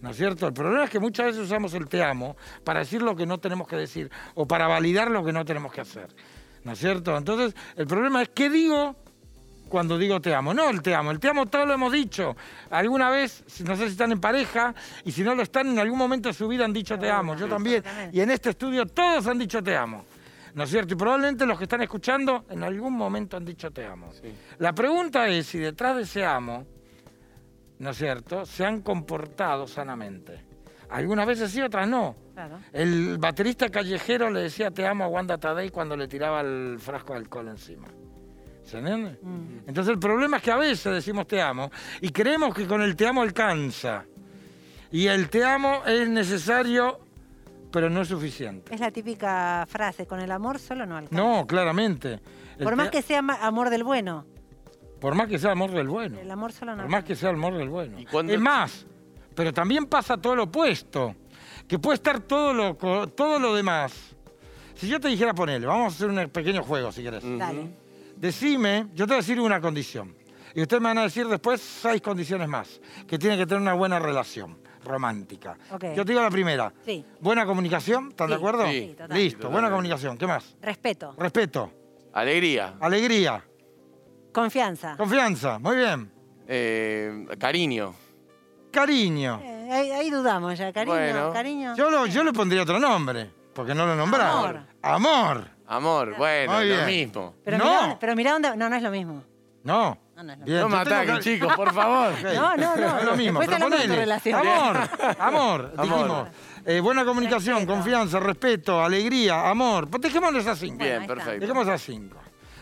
¿No 0.00 0.08
es 0.08 0.16
cierto? 0.16 0.46
El 0.46 0.54
problema 0.54 0.84
es 0.84 0.90
que 0.90 0.98
muchas 0.98 1.26
veces 1.26 1.42
usamos 1.42 1.74
el 1.74 1.86
te 1.86 2.02
amo 2.02 2.34
para 2.64 2.78
decir 2.78 3.02
lo 3.02 3.14
que 3.14 3.26
no 3.26 3.36
tenemos 3.36 3.68
que 3.68 3.76
decir 3.76 4.10
o 4.34 4.48
para 4.48 4.66
validar 4.66 5.10
lo 5.10 5.22
que 5.22 5.34
no 5.34 5.44
tenemos 5.44 5.70
que 5.70 5.82
hacer. 5.82 6.08
¿No 6.64 6.72
es 6.72 6.78
cierto? 6.78 7.14
Entonces, 7.14 7.54
el 7.76 7.86
problema 7.86 8.22
es 8.22 8.30
qué 8.30 8.48
digo 8.48 8.96
cuando 9.68 9.98
digo 9.98 10.18
te 10.18 10.34
amo. 10.34 10.54
No 10.54 10.70
el 10.70 10.80
te 10.80 10.94
amo, 10.94 11.10
el 11.10 11.20
te 11.20 11.28
amo 11.28 11.44
todo 11.44 11.66
lo 11.66 11.74
hemos 11.74 11.92
dicho. 11.92 12.34
Alguna 12.70 13.10
vez, 13.10 13.44
no 13.66 13.76
sé 13.76 13.84
si 13.84 13.90
están 13.90 14.12
en 14.12 14.22
pareja, 14.22 14.74
y 15.04 15.12
si 15.12 15.22
no 15.22 15.34
lo 15.34 15.42
están, 15.42 15.68
en 15.68 15.78
algún 15.78 15.98
momento 15.98 16.30
de 16.30 16.32
su 16.32 16.48
vida 16.48 16.64
han 16.64 16.72
dicho 16.72 16.98
te 16.98 17.10
amo. 17.10 17.36
Yo 17.36 17.48
también. 17.48 17.84
Y 18.14 18.20
en 18.20 18.30
este 18.30 18.48
estudio 18.48 18.86
todos 18.86 19.26
han 19.26 19.38
dicho 19.38 19.62
te 19.62 19.76
amo. 19.76 20.06
¿No 20.58 20.64
es 20.64 20.70
cierto? 20.70 20.94
Y 20.94 20.96
probablemente 20.96 21.46
los 21.46 21.56
que 21.56 21.66
están 21.66 21.82
escuchando 21.82 22.44
en 22.50 22.64
algún 22.64 22.92
momento 22.92 23.36
han 23.36 23.44
dicho 23.44 23.70
te 23.70 23.86
amo. 23.86 24.10
La 24.58 24.72
pregunta 24.72 25.28
es 25.28 25.46
si 25.46 25.58
detrás 25.60 25.94
de 25.94 26.02
ese 26.02 26.26
amo, 26.26 26.66
¿no 27.78 27.90
es 27.90 27.96
cierto?, 27.96 28.44
se 28.44 28.66
han 28.66 28.82
comportado 28.82 29.68
sanamente. 29.68 30.44
Algunas 30.90 31.28
veces 31.28 31.52
sí, 31.52 31.60
otras 31.60 31.86
no. 31.86 32.16
El 32.72 33.18
baterista 33.18 33.68
callejero 33.68 34.30
le 34.30 34.40
decía 34.40 34.72
te 34.72 34.84
amo 34.84 35.04
a 35.04 35.06
Wanda 35.06 35.38
Tadei 35.38 35.70
cuando 35.70 35.96
le 35.96 36.08
tiraba 36.08 36.40
el 36.40 36.78
frasco 36.80 37.12
de 37.12 37.20
alcohol 37.20 37.46
encima. 37.46 37.86
¿Se 38.64 38.78
entiende? 38.78 39.16
Mm. 39.22 39.68
Entonces 39.68 39.92
el 39.92 40.00
problema 40.00 40.38
es 40.38 40.42
que 40.42 40.50
a 40.50 40.56
veces 40.56 40.92
decimos 40.92 41.28
te 41.28 41.40
amo 41.40 41.70
y 42.00 42.10
creemos 42.10 42.52
que 42.52 42.66
con 42.66 42.82
el 42.82 42.96
te 42.96 43.06
amo 43.06 43.22
alcanza. 43.22 44.06
Y 44.90 45.06
el 45.06 45.30
te 45.30 45.44
amo 45.44 45.84
es 45.86 46.08
necesario 46.08 46.98
pero 47.70 47.90
no 47.90 48.02
es 48.02 48.08
suficiente. 48.08 48.74
Es 48.74 48.80
la 48.80 48.90
típica 48.90 49.66
frase, 49.68 50.06
con 50.06 50.20
el 50.20 50.30
amor 50.32 50.58
solo 50.58 50.86
no 50.86 50.96
alcanza. 50.96 51.16
No, 51.22 51.46
claramente. 51.46 52.20
El 52.58 52.64
Por 52.64 52.76
más 52.76 52.90
te- 52.90 52.98
que 52.98 53.02
sea 53.02 53.18
amor 53.42 53.70
del 53.70 53.84
bueno, 53.84 54.24
por 55.00 55.14
más 55.14 55.28
que 55.28 55.38
sea 55.38 55.52
amor 55.52 55.70
del 55.70 55.88
bueno. 55.88 56.18
el 56.18 56.30
amor 56.30 56.50
solo 56.52 56.74
no 56.74 56.82
Por 56.82 56.90
más 56.90 57.04
que 57.04 57.14
sea 57.14 57.30
amor 57.30 57.56
del 57.56 57.68
bueno. 57.68 57.98
¿Y 58.00 58.06
Es 58.32 58.40
más, 58.40 58.84
pero 59.34 59.52
también 59.52 59.86
pasa 59.86 60.16
todo 60.16 60.34
lo 60.34 60.44
opuesto. 60.44 61.14
Que 61.68 61.78
puede 61.78 61.96
estar 61.96 62.20
todo 62.20 62.52
lo, 62.54 62.76
co- 62.78 63.06
todo 63.08 63.38
lo 63.38 63.54
demás. 63.54 63.92
Si 64.74 64.88
yo 64.88 64.98
te 64.98 65.08
dijera, 65.08 65.34
ponele, 65.34 65.66
vamos 65.66 65.92
a 65.92 65.96
hacer 65.96 66.08
un 66.08 66.30
pequeño 66.30 66.62
juego 66.62 66.90
si 66.90 67.02
querés. 67.02 67.22
Dale. 67.38 67.68
Decime, 68.16 68.86
yo 68.94 69.04
te 69.06 69.10
voy 69.12 69.14
a 69.14 69.16
decir 69.18 69.38
una 69.40 69.60
condición. 69.60 70.16
Y 70.54 70.62
ustedes 70.62 70.80
me 70.82 70.88
van 70.88 70.98
a 70.98 71.02
decir 71.02 71.28
después 71.28 71.60
seis 71.60 72.00
condiciones 72.00 72.48
más. 72.48 72.80
Que 73.06 73.18
tiene 73.18 73.36
que 73.36 73.46
tener 73.46 73.60
una 73.60 73.74
buena 73.74 73.98
relación 73.98 74.58
romántica. 74.88 75.56
Yo 75.94 76.04
te 76.04 76.12
digo 76.12 76.20
la 76.22 76.30
primera. 76.30 76.72
Sí. 76.84 77.04
Buena 77.20 77.44
comunicación, 77.46 78.08
¿están 78.08 78.28
de 78.28 78.34
Sí, 78.34 78.38
acuerdo? 78.38 78.66
sí, 78.66 78.94
total. 78.98 79.16
Listo, 79.16 79.50
buena 79.50 79.70
comunicación. 79.70 80.18
¿Qué 80.18 80.26
más? 80.26 80.56
Respeto, 80.60 81.14
Respeto, 81.18 81.70
Alegría. 82.12 82.74
alegría, 82.80 83.44
confianza. 84.32 84.96
confianza. 84.96 85.58
Muy 85.58 85.76
bien. 85.76 86.10
eh, 86.50 87.26
cariño. 87.38 87.94
Cariño. 88.72 89.40
Eh, 89.42 89.68
ahí, 89.70 89.90
ahí 89.90 90.10
dudamos 90.10 90.56
ya, 90.58 90.72
cariño, 90.72 90.94
Bueno. 90.96 91.32
cariño. 91.32 91.74
Yo, 91.76 91.90
lo- 91.90 92.06
yo 92.06 92.24
le 92.24 92.32
pondría 92.32 92.62
otro 92.62 92.78
nombre, 92.80 93.30
porque 93.54 93.74
no 93.74 93.86
lo 93.86 93.94
nombraron. 93.96 94.66
Amor. 94.82 95.44
Amor, 95.66 96.14
bueno, 96.16 96.52
Muy 96.54 96.68
lo 96.68 96.84
mismo. 96.86 97.34
Pero 97.44 97.58
No. 97.58 97.64
mirá, 97.64 97.98
pero 98.00 98.16
mirá 98.16 98.32
dónde. 98.32 98.56
No, 98.56 98.68
no 98.70 98.76
es 98.76 98.82
lo 98.82 98.90
mismo. 98.90 99.22
No. 99.64 99.98
No, 100.18 100.24
no 100.24 100.32
es 100.32 100.38
lo 100.40 100.44
Bien, 100.46 100.60
No 100.62 100.68
me 100.68 100.76
ataquen, 100.78 101.14
que- 101.14 101.20
chicos, 101.22 101.52
por 101.54 101.72
favor. 101.72 102.12
No, 102.34 102.56
no, 102.56 102.76
no. 102.76 102.98
Es 102.98 103.04
lo 103.04 103.16
mismo, 103.16 103.38
Después 103.40 103.46
pero 103.46 103.54
hablamos 103.54 103.70
de 103.70 103.76
tu 103.76 103.82
ponele. 103.82 103.96
relación. 103.96 104.40
Amor, 104.40 104.76
amor, 105.18 105.72
Amor. 105.78 105.82
dijimos. 105.82 106.28
Eh, 106.66 106.80
buena 106.80 107.04
comunicación, 107.04 107.56
Respeto. 107.58 107.72
confianza, 107.74 108.18
respeto, 108.20 108.82
alegría, 108.84 109.48
amor. 109.48 109.88
Pues 109.88 110.02
esas 110.40 110.58
cinco. 110.58 110.82
Bien, 110.84 111.06
perfecto. 111.06 111.40
Dejemos 111.40 111.66
esas 111.68 111.80
cinco. 111.82 112.16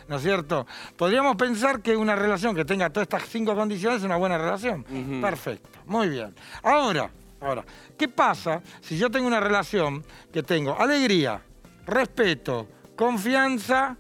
¿No 0.06 0.16
es 0.16 0.22
cierto? 0.22 0.66
Podríamos 0.96 1.34
pensar 1.36 1.80
que 1.80 1.96
una 1.96 2.14
relación 2.14 2.54
que 2.54 2.64
tenga 2.66 2.90
todas 2.90 3.06
estas 3.08 3.24
cinco 3.28 3.54
condiciones 3.56 4.00
es 4.00 4.04
una 4.04 4.16
buena 4.16 4.36
relación. 4.36 4.84
Perfecto, 5.22 5.80
muy 5.86 6.08
bien. 6.10 6.34
Ahora, 6.62 7.10
ahora, 7.40 7.64
¿qué 7.98 8.06
pasa 8.08 8.60
si 8.82 8.98
yo 8.98 9.10
tengo 9.10 9.26
una 9.26 9.40
relación 9.40 10.04
que 10.32 10.42
tengo 10.42 10.78
alegría, 10.78 11.40
respeto, 11.86 12.68
confianza 12.94 13.96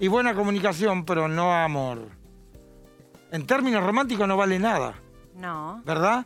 y 0.00 0.08
buena 0.08 0.34
comunicación, 0.34 1.04
pero 1.06 1.26
no 1.28 1.54
amor? 1.54 2.15
En 3.36 3.46
términos 3.46 3.84
románticos 3.84 4.26
no 4.26 4.34
vale 4.34 4.58
nada, 4.58 4.94
No. 5.34 5.82
¿verdad? 5.84 6.24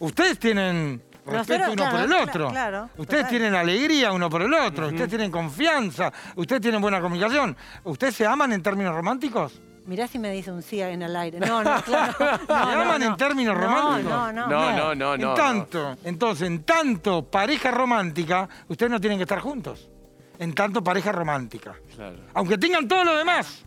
Ustedes 0.00 0.38
tienen 0.38 1.02
respeto 1.26 1.58
Nosotros, 1.66 1.68
uno 1.68 1.76
claro, 1.76 1.90
por 1.90 2.00
el 2.04 2.12
otro. 2.28 2.48
claro, 2.50 2.90
ustedes 2.96 3.24
total. 3.24 3.28
tienen 3.30 3.54
alegría 3.54 4.12
uno 4.12 4.30
por 4.30 4.40
el 4.40 4.54
otro. 4.54 4.86
Ustedes 4.86 5.10
tienen 5.10 5.30
confianza. 5.30 6.10
Ustedes 6.34 6.62
tienen 6.62 6.80
buena 6.80 6.98
comunicación. 7.02 7.54
¿Ustedes 7.84 8.14
se 8.16 8.24
aman 8.26 8.54
en 8.54 8.62
términos 8.62 8.94
románticos? 8.94 9.60
Mirá 9.84 10.08
si 10.08 10.18
me 10.18 10.30
dice 10.32 10.50
un 10.50 10.62
sí 10.62 10.80
en 10.80 11.02
el 11.02 11.14
aire. 11.14 11.40
No, 11.40 11.62
no, 11.62 11.82
claro. 11.82 12.14
No, 12.18 12.26
¿Se 12.46 12.46
no, 12.48 12.80
aman 12.82 13.00
no. 13.02 13.06
en 13.08 13.16
términos 13.18 13.54
No, 13.54 13.60
románticos? 13.60 14.10
No, 14.12 14.32
no, 14.32 14.46
No, 14.48 14.72
no, 14.72 14.94
no, 14.94 15.16
no. 15.18 15.28
en 15.30 15.34
tanto, 15.36 15.96
entonces, 16.04 16.46
en 16.48 16.62
tanto 16.64 17.22
pareja 17.22 17.70
romántica, 17.70 18.48
ustedes 18.68 18.90
no 18.90 18.98
tienen 18.98 19.18
que 19.18 19.24
estar 19.24 19.40
juntos. 19.40 19.90
En 20.38 20.54
tanto 20.54 20.82
pareja 20.82 21.12
romántica. 21.12 21.74
Claro. 21.94 22.16
Aunque 22.32 22.56
tengan 22.56 22.88
todo 22.88 23.04
lo 23.04 23.14
demás. 23.18 23.62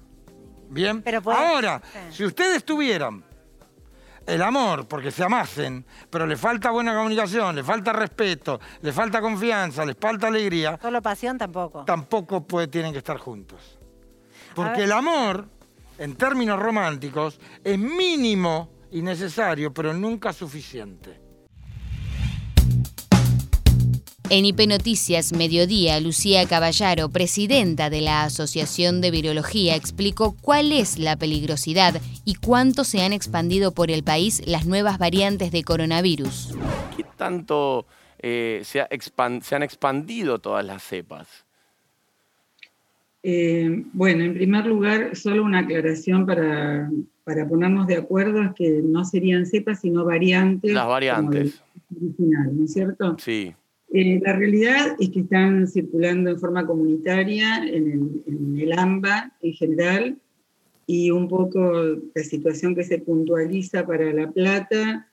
Bien. 0.69 1.01
Pero 1.01 1.21
puede- 1.21 1.37
Ahora, 1.37 1.81
sí. 1.91 1.99
si 2.17 2.25
ustedes 2.25 2.63
tuvieran 2.63 3.23
el 4.25 4.41
amor 4.43 4.87
porque 4.87 5.09
se 5.11 5.23
amasen, 5.23 5.83
pero 6.09 6.27
le 6.27 6.37
falta 6.37 6.69
buena 6.71 6.93
comunicación, 6.95 7.55
le 7.55 7.63
falta 7.63 7.91
respeto, 7.91 8.59
le 8.81 8.91
falta 8.93 9.19
confianza, 9.21 9.83
les 9.85 9.97
falta 9.99 10.27
alegría, 10.27 10.77
Solo 10.81 11.01
pasión 11.01 11.37
tampoco. 11.37 11.83
tampoco 11.85 12.45
puede- 12.45 12.67
tienen 12.67 12.91
que 12.91 12.99
estar 12.99 13.17
juntos. 13.17 13.77
Porque 14.55 14.71
ver. 14.77 14.81
el 14.81 14.91
amor, 14.91 15.47
en 15.97 16.15
términos 16.15 16.59
románticos, 16.59 17.39
es 17.63 17.77
mínimo 17.79 18.69
y 18.91 19.01
necesario, 19.01 19.73
pero 19.73 19.93
nunca 19.93 20.31
suficiente. 20.33 21.19
En 24.31 24.45
IP 24.45 24.67
Noticias 24.67 25.33
Mediodía, 25.33 25.99
Lucía 25.99 26.45
Caballaro, 26.47 27.09
presidenta 27.09 27.89
de 27.89 28.01
la 28.01 28.23
Asociación 28.25 29.01
de 29.01 29.09
Virología, 29.09 29.75
explicó 29.75 30.35
cuál 30.39 30.71
es 30.71 30.99
la 30.99 31.15
peligrosidad 31.15 31.99
y 32.25 32.35
cuánto 32.35 32.83
se 32.83 33.01
han 33.01 33.11
expandido 33.11 33.71
por 33.71 33.89
el 33.89 34.03
país 34.03 34.43
las 34.45 34.67
nuevas 34.67 34.99
variantes 34.99 35.51
de 35.51 35.63
coronavirus. 35.63 36.53
¿Qué 36.95 37.03
tanto 37.17 37.87
eh, 38.19 38.61
se, 38.63 38.81
ha 38.81 38.89
expan- 38.89 39.41
se 39.41 39.55
han 39.55 39.63
expandido 39.63 40.37
todas 40.37 40.63
las 40.63 40.83
cepas? 40.83 41.27
Eh, 43.23 43.83
bueno, 43.93 44.23
en 44.23 44.35
primer 44.35 44.67
lugar, 44.67 45.15
solo 45.15 45.43
una 45.43 45.59
aclaración 45.59 46.27
para, 46.27 46.87
para 47.23 47.47
ponernos 47.47 47.87
de 47.87 47.95
acuerdo, 47.97 48.43
es 48.43 48.51
que 48.55 48.81
no 48.83 49.03
serían 49.05 49.47
cepas, 49.47 49.81
sino 49.81 50.05
variantes. 50.05 50.71
Las 50.71 50.87
variantes. 50.87 51.63
original, 51.99 52.55
¿no 52.55 52.65
es 52.65 52.73
cierto? 52.73 53.17
Sí. 53.19 53.55
Eh, 53.91 54.21
la 54.23 54.33
realidad 54.33 54.95
es 54.99 55.09
que 55.09 55.21
están 55.21 55.67
circulando 55.67 56.29
en 56.29 56.39
forma 56.39 56.65
comunitaria 56.65 57.57
en 57.65 57.91
el, 57.91 58.23
en 58.27 58.59
el 58.59 58.77
AMBA 58.77 59.35
en 59.41 59.53
general 59.53 60.17
y 60.85 61.11
un 61.11 61.27
poco 61.27 61.61
la 62.15 62.23
situación 62.23 62.75
que 62.75 62.83
se 62.83 62.99
puntualiza 62.99 63.85
para 63.85 64.11
La 64.11 64.31
Plata, 64.31 65.07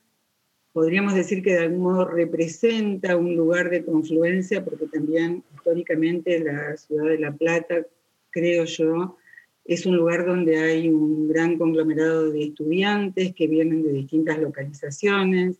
podríamos 0.73 1.15
decir 1.15 1.41
que 1.41 1.53
de 1.53 1.59
algún 1.59 1.81
modo 1.81 2.05
representa 2.05 3.15
un 3.15 3.35
lugar 3.35 3.69
de 3.69 3.83
confluencia 3.83 4.63
porque 4.63 4.85
también 4.87 5.43
históricamente 5.55 6.39
la 6.39 6.77
ciudad 6.77 7.05
de 7.05 7.19
La 7.19 7.31
Plata, 7.31 7.85
creo 8.29 8.65
yo, 8.65 9.17
es 9.65 9.85
un 9.85 9.97
lugar 9.97 10.25
donde 10.25 10.57
hay 10.57 10.89
un 10.89 11.27
gran 11.27 11.57
conglomerado 11.57 12.31
de 12.31 12.43
estudiantes 12.43 13.33
que 13.35 13.47
vienen 13.47 13.83
de 13.83 13.91
distintas 13.91 14.39
localizaciones. 14.39 15.57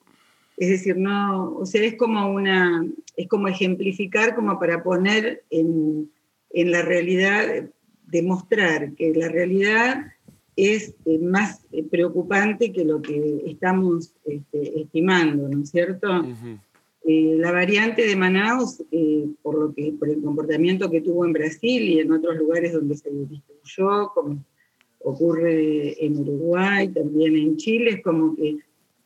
Es 0.58 0.70
decir, 0.70 0.98
no, 0.98 1.54
o 1.56 1.66
sea, 1.66 1.84
es 1.84 1.96
como 1.96 2.32
una, 2.32 2.86
es 3.16 3.28
como 3.28 3.48
ejemplificar, 3.48 4.36
como 4.36 4.60
para 4.60 4.84
poner 4.84 5.44
en, 5.52 6.12
en 6.50 6.72
la 6.72 6.82
realidad, 6.82 7.70
demostrar 8.08 8.94
que 8.94 9.14
la 9.14 9.30
realidad 9.30 10.08
es 10.58 10.96
eh, 11.06 11.20
más 11.20 11.66
eh, 11.72 11.84
preocupante 11.84 12.74
que 12.74 12.84
lo 12.84 13.02
que 13.02 13.44
estamos 13.46 14.16
este, 14.26 14.82
estimando, 14.82 15.48
¿no 15.48 15.62
es 15.62 15.70
cierto? 15.70 16.08
Eh, 17.06 17.36
la 17.38 17.52
variante 17.52 18.06
de 18.06 18.16
Manaus, 18.16 18.84
por, 19.44 19.58
lo 19.58 19.74
que, 19.74 19.94
por 19.98 20.10
el 20.10 20.22
comportamiento 20.22 20.90
que 20.90 21.02
tuvo 21.02 21.26
en 21.26 21.34
Brasil 21.34 21.84
y 21.84 22.00
en 22.00 22.12
otros 22.12 22.36
lugares 22.38 22.74
donde 22.74 22.98
se 22.98 23.10
distribuyó, 23.12 24.12
como 24.14 24.44
ocurre 25.00 26.04
en 26.04 26.18
Uruguay, 26.18 26.90
también 26.90 27.36
en 27.38 27.56
Chile, 27.56 27.92
es 27.92 28.04
como 28.04 28.36
que 28.36 28.58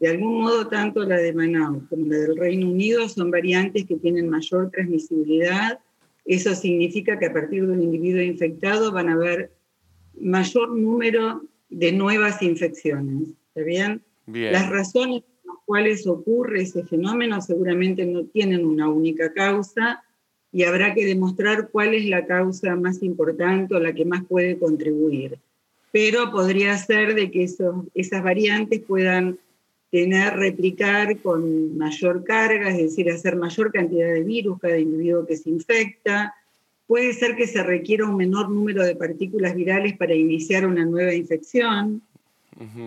de 0.01 0.07
algún 0.07 0.41
modo 0.41 0.67
tanto 0.67 1.03
la 1.03 1.17
de 1.17 1.31
Manaus 1.31 1.83
como 1.87 2.07
la 2.07 2.17
del 2.17 2.35
Reino 2.35 2.67
Unido 2.71 3.07
son 3.07 3.29
variantes 3.29 3.85
que 3.85 3.97
tienen 3.97 4.27
mayor 4.29 4.71
transmisibilidad. 4.71 5.77
Eso 6.25 6.55
significa 6.55 7.19
que 7.19 7.27
a 7.27 7.33
partir 7.33 7.67
de 7.67 7.73
un 7.73 7.83
individuo 7.83 8.23
infectado 8.23 8.91
van 8.91 9.09
a 9.09 9.13
haber 9.13 9.51
mayor 10.19 10.75
número 10.75 11.43
de 11.69 11.91
nuevas 11.91 12.41
infecciones. 12.41 13.29
¿Está 13.49 13.61
bien? 13.61 14.01
Bien. 14.25 14.51
Las 14.51 14.71
razones 14.71 15.21
por 15.21 15.53
las 15.53 15.63
cuales 15.67 16.07
ocurre 16.07 16.63
ese 16.63 16.83
fenómeno 16.83 17.39
seguramente 17.39 18.03
no 18.03 18.23
tienen 18.25 18.65
una 18.65 18.89
única 18.89 19.31
causa 19.33 20.03
y 20.51 20.63
habrá 20.63 20.95
que 20.95 21.05
demostrar 21.05 21.69
cuál 21.71 21.93
es 21.93 22.07
la 22.07 22.25
causa 22.25 22.75
más 22.75 23.03
importante 23.03 23.75
o 23.75 23.79
la 23.79 23.93
que 23.93 24.05
más 24.05 24.25
puede 24.25 24.57
contribuir. 24.57 25.37
Pero 25.91 26.31
podría 26.31 26.75
ser 26.77 27.13
de 27.13 27.29
que 27.29 27.43
esos- 27.43 27.85
esas 27.93 28.23
variantes 28.23 28.81
puedan 28.81 29.37
tener, 29.91 30.33
replicar 30.35 31.19
con 31.19 31.77
mayor 31.77 32.23
carga, 32.23 32.69
es 32.69 32.77
decir, 32.77 33.11
hacer 33.11 33.35
mayor 33.35 33.71
cantidad 33.71 34.13
de 34.13 34.23
virus 34.23 34.59
cada 34.59 34.79
individuo 34.79 35.27
que 35.27 35.35
se 35.35 35.49
infecta. 35.49 36.33
Puede 36.87 37.13
ser 37.13 37.35
que 37.35 37.45
se 37.45 37.61
requiera 37.61 38.05
un 38.05 38.15
menor 38.15 38.49
número 38.49 38.83
de 38.83 38.95
partículas 38.95 39.53
virales 39.53 39.97
para 39.97 40.15
iniciar 40.15 40.65
una 40.65 40.85
nueva 40.85 41.13
infección. 41.13 42.01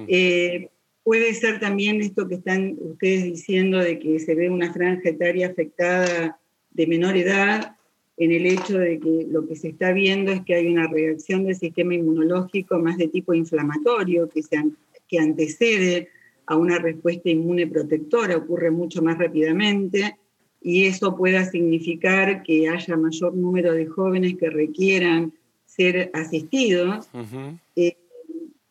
Eh, 0.08 0.68
puede 1.02 1.34
ser 1.34 1.60
también 1.60 2.00
esto 2.00 2.26
que 2.26 2.36
están 2.36 2.76
ustedes 2.80 3.24
diciendo 3.24 3.78
de 3.78 3.98
que 3.98 4.18
se 4.18 4.34
ve 4.34 4.48
una 4.48 4.72
franja 4.72 5.10
etaria 5.10 5.48
afectada 5.48 6.38
de 6.70 6.86
menor 6.86 7.16
edad, 7.16 7.76
en 8.16 8.32
el 8.32 8.46
hecho 8.46 8.78
de 8.78 8.98
que 9.00 9.26
lo 9.28 9.46
que 9.46 9.56
se 9.56 9.68
está 9.68 9.92
viendo 9.92 10.32
es 10.32 10.42
que 10.42 10.54
hay 10.54 10.68
una 10.68 10.86
reacción 10.86 11.44
del 11.44 11.56
sistema 11.56 11.94
inmunológico 11.94 12.78
más 12.78 12.96
de 12.96 13.08
tipo 13.08 13.34
inflamatorio 13.34 14.28
que, 14.28 14.42
se 14.42 14.62
que 15.08 15.18
antecede 15.18 16.08
a 16.46 16.56
una 16.56 16.78
respuesta 16.78 17.30
inmune 17.30 17.66
protectora, 17.66 18.36
ocurre 18.36 18.70
mucho 18.70 19.02
más 19.02 19.18
rápidamente 19.18 20.16
y 20.60 20.86
eso 20.86 21.16
pueda 21.16 21.44
significar 21.44 22.42
que 22.42 22.68
haya 22.68 22.96
mayor 22.96 23.34
número 23.34 23.72
de 23.72 23.86
jóvenes 23.86 24.36
que 24.36 24.50
requieran 24.50 25.32
ser 25.66 26.10
asistidos 26.14 27.08
eh, 27.76 27.96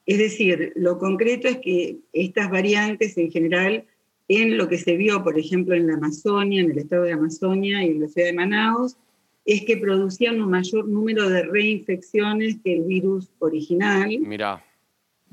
es 0.05 0.17
decir, 0.17 0.73
lo 0.75 0.97
concreto 0.97 1.47
es 1.47 1.57
que 1.59 1.97
estas 2.11 2.49
variantes 2.49 3.17
en 3.17 3.31
general 3.31 3.85
en 4.27 4.57
lo 4.57 4.67
que 4.67 4.77
se 4.77 4.95
vio, 4.95 5.23
por 5.23 5.37
ejemplo, 5.37 5.75
en 5.75 5.87
la 5.87 5.95
Amazonia, 5.95 6.61
en 6.61 6.71
el 6.71 6.77
estado 6.77 7.03
de 7.03 7.13
Amazonia 7.13 7.83
y 7.83 7.87
en 7.87 8.01
la 8.01 8.07
ciudad 8.07 8.27
de 8.27 8.33
Manaus, 8.33 8.97
es 9.45 9.63
que 9.65 9.77
producían 9.77 10.41
un 10.41 10.49
mayor 10.49 10.87
número 10.87 11.29
de 11.29 11.43
reinfecciones 11.43 12.57
que 12.63 12.77
el 12.77 12.83
virus 12.83 13.29
original. 13.39 14.17
Mira. 14.19 14.63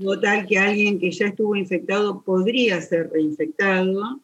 No 0.00 0.18
tal 0.18 0.46
que 0.46 0.58
alguien 0.58 0.98
que 0.98 1.10
ya 1.10 1.26
estuvo 1.26 1.54
infectado 1.54 2.22
podría 2.22 2.80
ser 2.80 3.10
reinfectado. 3.12 4.18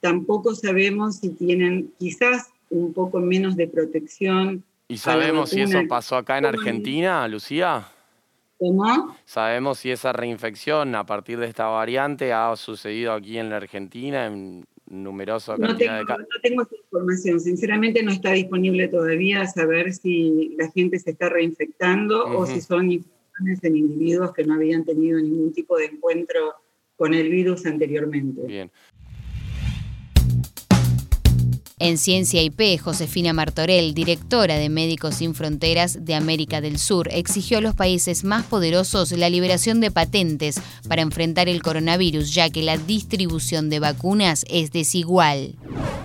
Tampoco 0.00 0.54
sabemos 0.54 1.16
si 1.16 1.30
tienen 1.30 1.90
quizás 1.98 2.50
un 2.68 2.92
poco 2.92 3.18
menos 3.18 3.56
de 3.56 3.68
protección. 3.68 4.62
¿Y 4.86 4.98
sabemos 4.98 5.48
si 5.48 5.62
eso 5.62 5.80
pasó 5.88 6.16
acá 6.16 6.36
en 6.36 6.44
Argentina, 6.44 7.26
Lucía? 7.26 7.88
¿Cómo? 8.58 9.16
¿Sabemos 9.24 9.78
si 9.78 9.90
esa 9.90 10.12
reinfección 10.12 10.94
a 10.94 11.06
partir 11.06 11.38
de 11.38 11.46
esta 11.46 11.68
variante 11.68 12.34
ha 12.34 12.54
sucedido 12.56 13.14
aquí 13.14 13.38
en 13.38 13.48
la 13.48 13.56
Argentina 13.56 14.26
en 14.26 14.66
numerosa 14.90 15.56
cantidad 15.56 16.00
de 16.00 16.04
casos? 16.04 16.26
No 16.34 16.40
tengo 16.42 16.62
esa 16.62 16.76
información. 16.76 17.40
Sinceramente 17.40 18.02
no 18.02 18.12
está 18.12 18.32
disponible 18.32 18.88
todavía 18.88 19.46
saber 19.46 19.94
si 19.94 20.54
la 20.58 20.70
gente 20.70 20.98
se 20.98 21.12
está 21.12 21.30
reinfectando 21.30 22.26
o 22.26 22.44
si 22.44 22.60
son 22.60 22.90
en 23.40 23.76
individuos 23.76 24.32
que 24.32 24.44
no 24.44 24.54
habían 24.54 24.84
tenido 24.84 25.18
ningún 25.20 25.52
tipo 25.52 25.76
de 25.76 25.86
encuentro 25.86 26.54
con 26.96 27.14
el 27.14 27.28
virus 27.28 27.64
anteriormente. 27.66 28.42
Bien. 28.46 28.70
En 31.80 31.96
Ciencia 31.96 32.42
IP, 32.42 32.80
Josefina 32.80 33.32
Martorell, 33.32 33.94
directora 33.94 34.56
de 34.56 34.68
Médicos 34.68 35.14
Sin 35.14 35.36
Fronteras 35.36 36.04
de 36.04 36.16
América 36.16 36.60
del 36.60 36.76
Sur, 36.76 37.08
exigió 37.12 37.58
a 37.58 37.60
los 37.60 37.76
países 37.76 38.24
más 38.24 38.44
poderosos 38.44 39.12
la 39.12 39.30
liberación 39.30 39.80
de 39.80 39.92
patentes 39.92 40.60
para 40.88 41.02
enfrentar 41.02 41.48
el 41.48 41.62
coronavirus, 41.62 42.34
ya 42.34 42.50
que 42.50 42.62
la 42.62 42.76
distribución 42.76 43.70
de 43.70 43.78
vacunas 43.78 44.44
es 44.48 44.72
desigual. 44.72 45.54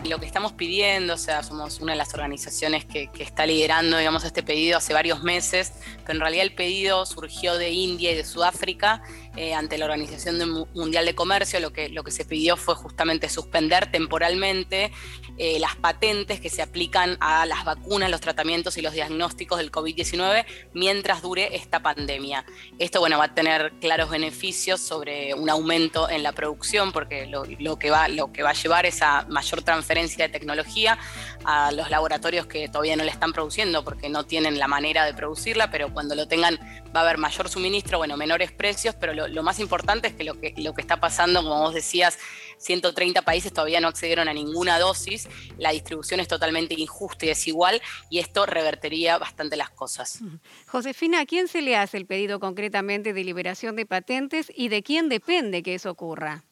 Lo 0.08 0.20
que 0.20 0.28
estamos 0.28 0.52
pidiendo, 0.52 1.16
o 1.16 1.18
sea, 1.18 1.42
somos 1.42 1.80
una 1.80 1.94
de 1.94 1.98
las 1.98 2.14
organizaciones 2.14 2.86
que, 2.86 3.10
está 3.18 3.48
liderando, 3.48 3.98
digamos, 3.98 4.26
este 4.26 4.44
pedido 4.44 4.78
hace 4.78 4.94
varios 4.94 5.24
meses, 5.24 5.74
pero 6.06 6.18
en 6.18 6.20
realidad 6.20 6.44
el 6.44 6.54
pedido 6.54 7.06
surgió 7.08 7.58
de 7.58 7.72
India 7.72 8.12
y 8.12 8.16
de 8.16 8.26
Sudáfrica 8.26 9.02
eh, 9.36 9.54
ante 9.54 9.78
la 9.78 9.86
Organización 9.86 10.68
Mundial 10.74 11.06
de 11.06 11.16
Comercio. 11.16 11.60
Lo 11.60 11.74
que, 11.74 11.90
lo 11.90 12.04
que 12.04 12.12
se 12.12 12.26
pidió 12.26 12.58
fue 12.58 12.76
justamente 12.76 13.30
suspender 13.30 13.92
temporalmente 13.92 14.92
eh, 15.38 15.60
las 15.60 15.76
patentes 15.76 16.40
que 16.40 16.50
se 16.50 16.62
aplican 16.62 17.18
a 17.20 17.46
las 17.46 17.66
vacunas, 17.66 18.12
los 18.12 18.22
tratamientos 18.22 18.78
y 18.78 18.82
los 18.82 18.94
diagnósticos 18.94 19.58
del 19.58 19.72
COVID-19 19.72 20.46
mientras 20.74 21.22
dure 21.22 21.56
esta 21.56 21.82
pandemia. 21.82 22.46
Esto, 22.78 23.00
bueno, 23.00 23.18
va 23.18 23.26
a 23.26 23.34
tener 23.34 23.74
claros 23.82 24.10
beneficios 24.10 24.80
sobre 24.80 25.34
un 25.34 25.50
aumento 25.50 26.10
en 26.10 26.24
la 26.24 26.32
producción, 26.32 26.92
porque 26.92 27.26
lo, 27.26 27.44
que, 27.80 27.90
va, 27.90 28.08
lo 28.08 28.32
que 28.32 28.44
va 28.44 28.52
a 28.52 28.54
llevar 28.54 28.86
es 28.86 29.02
a 29.02 29.26
mayor 29.30 29.64
transferencia 29.64 30.28
de 30.28 30.32
tecnología 30.32 30.98
a 31.46 31.72
los 31.72 31.90
laboratorios 31.90 32.46
que 32.46 32.68
todavía 32.68 32.96
no 32.96 33.04
le 33.04 33.12
están 33.12 33.34
produciendo 33.34 33.84
porque 33.84 34.10
no 34.10 34.26
tienen 34.26 34.60
la 34.60 34.68
manera 34.68 35.06
de 35.06 35.14
producirla, 35.14 35.72
pero 35.72 35.94
cuando 35.94 36.16
lo 36.16 36.28
tengan 36.28 36.60
va 36.96 37.02
a 37.02 37.04
haber 37.04 37.18
mayor 37.18 37.50
suministro, 37.50 37.98
bueno, 37.98 38.18
menores 38.18 38.52
precios, 38.52 38.96
pero 39.00 39.14
lo, 39.14 39.23
lo 39.28 39.44
más 39.44 39.60
importante 39.60 40.08
es 40.08 40.14
que 40.14 40.24
lo, 40.24 40.40
que 40.40 40.54
lo 40.58 40.74
que 40.74 40.82
está 40.82 41.00
pasando, 41.00 41.42
como 41.44 41.60
vos 41.60 41.74
decías, 41.74 42.18
130 42.58 43.22
países 43.24 43.52
todavía 43.52 43.82
no 43.82 43.88
accedieron 43.88 44.28
a 44.28 44.34
ninguna 44.34 44.80
dosis, 44.80 45.28
la 45.58 45.72
distribución 45.72 46.20
es 46.20 46.28
totalmente 46.28 46.76
injusta 46.78 47.26
y 47.26 47.30
desigual 47.30 47.82
y 48.10 48.20
esto 48.20 48.46
revertería 48.46 49.18
bastante 49.18 49.58
las 49.58 49.70
cosas. 49.70 50.20
Josefina, 50.68 51.22
¿a 51.22 51.26
quién 51.26 51.48
se 51.48 51.62
le 51.62 51.76
hace 51.76 51.98
el 51.98 52.06
pedido 52.06 52.40
concretamente 52.40 53.14
de 53.14 53.24
liberación 53.24 53.76
de 53.76 53.86
patentes 53.86 54.52
y 54.56 54.70
de 54.70 54.84
quién 54.84 55.10
depende 55.10 55.64
que 55.64 55.76
eso 55.76 55.92
ocurra? 55.92 56.44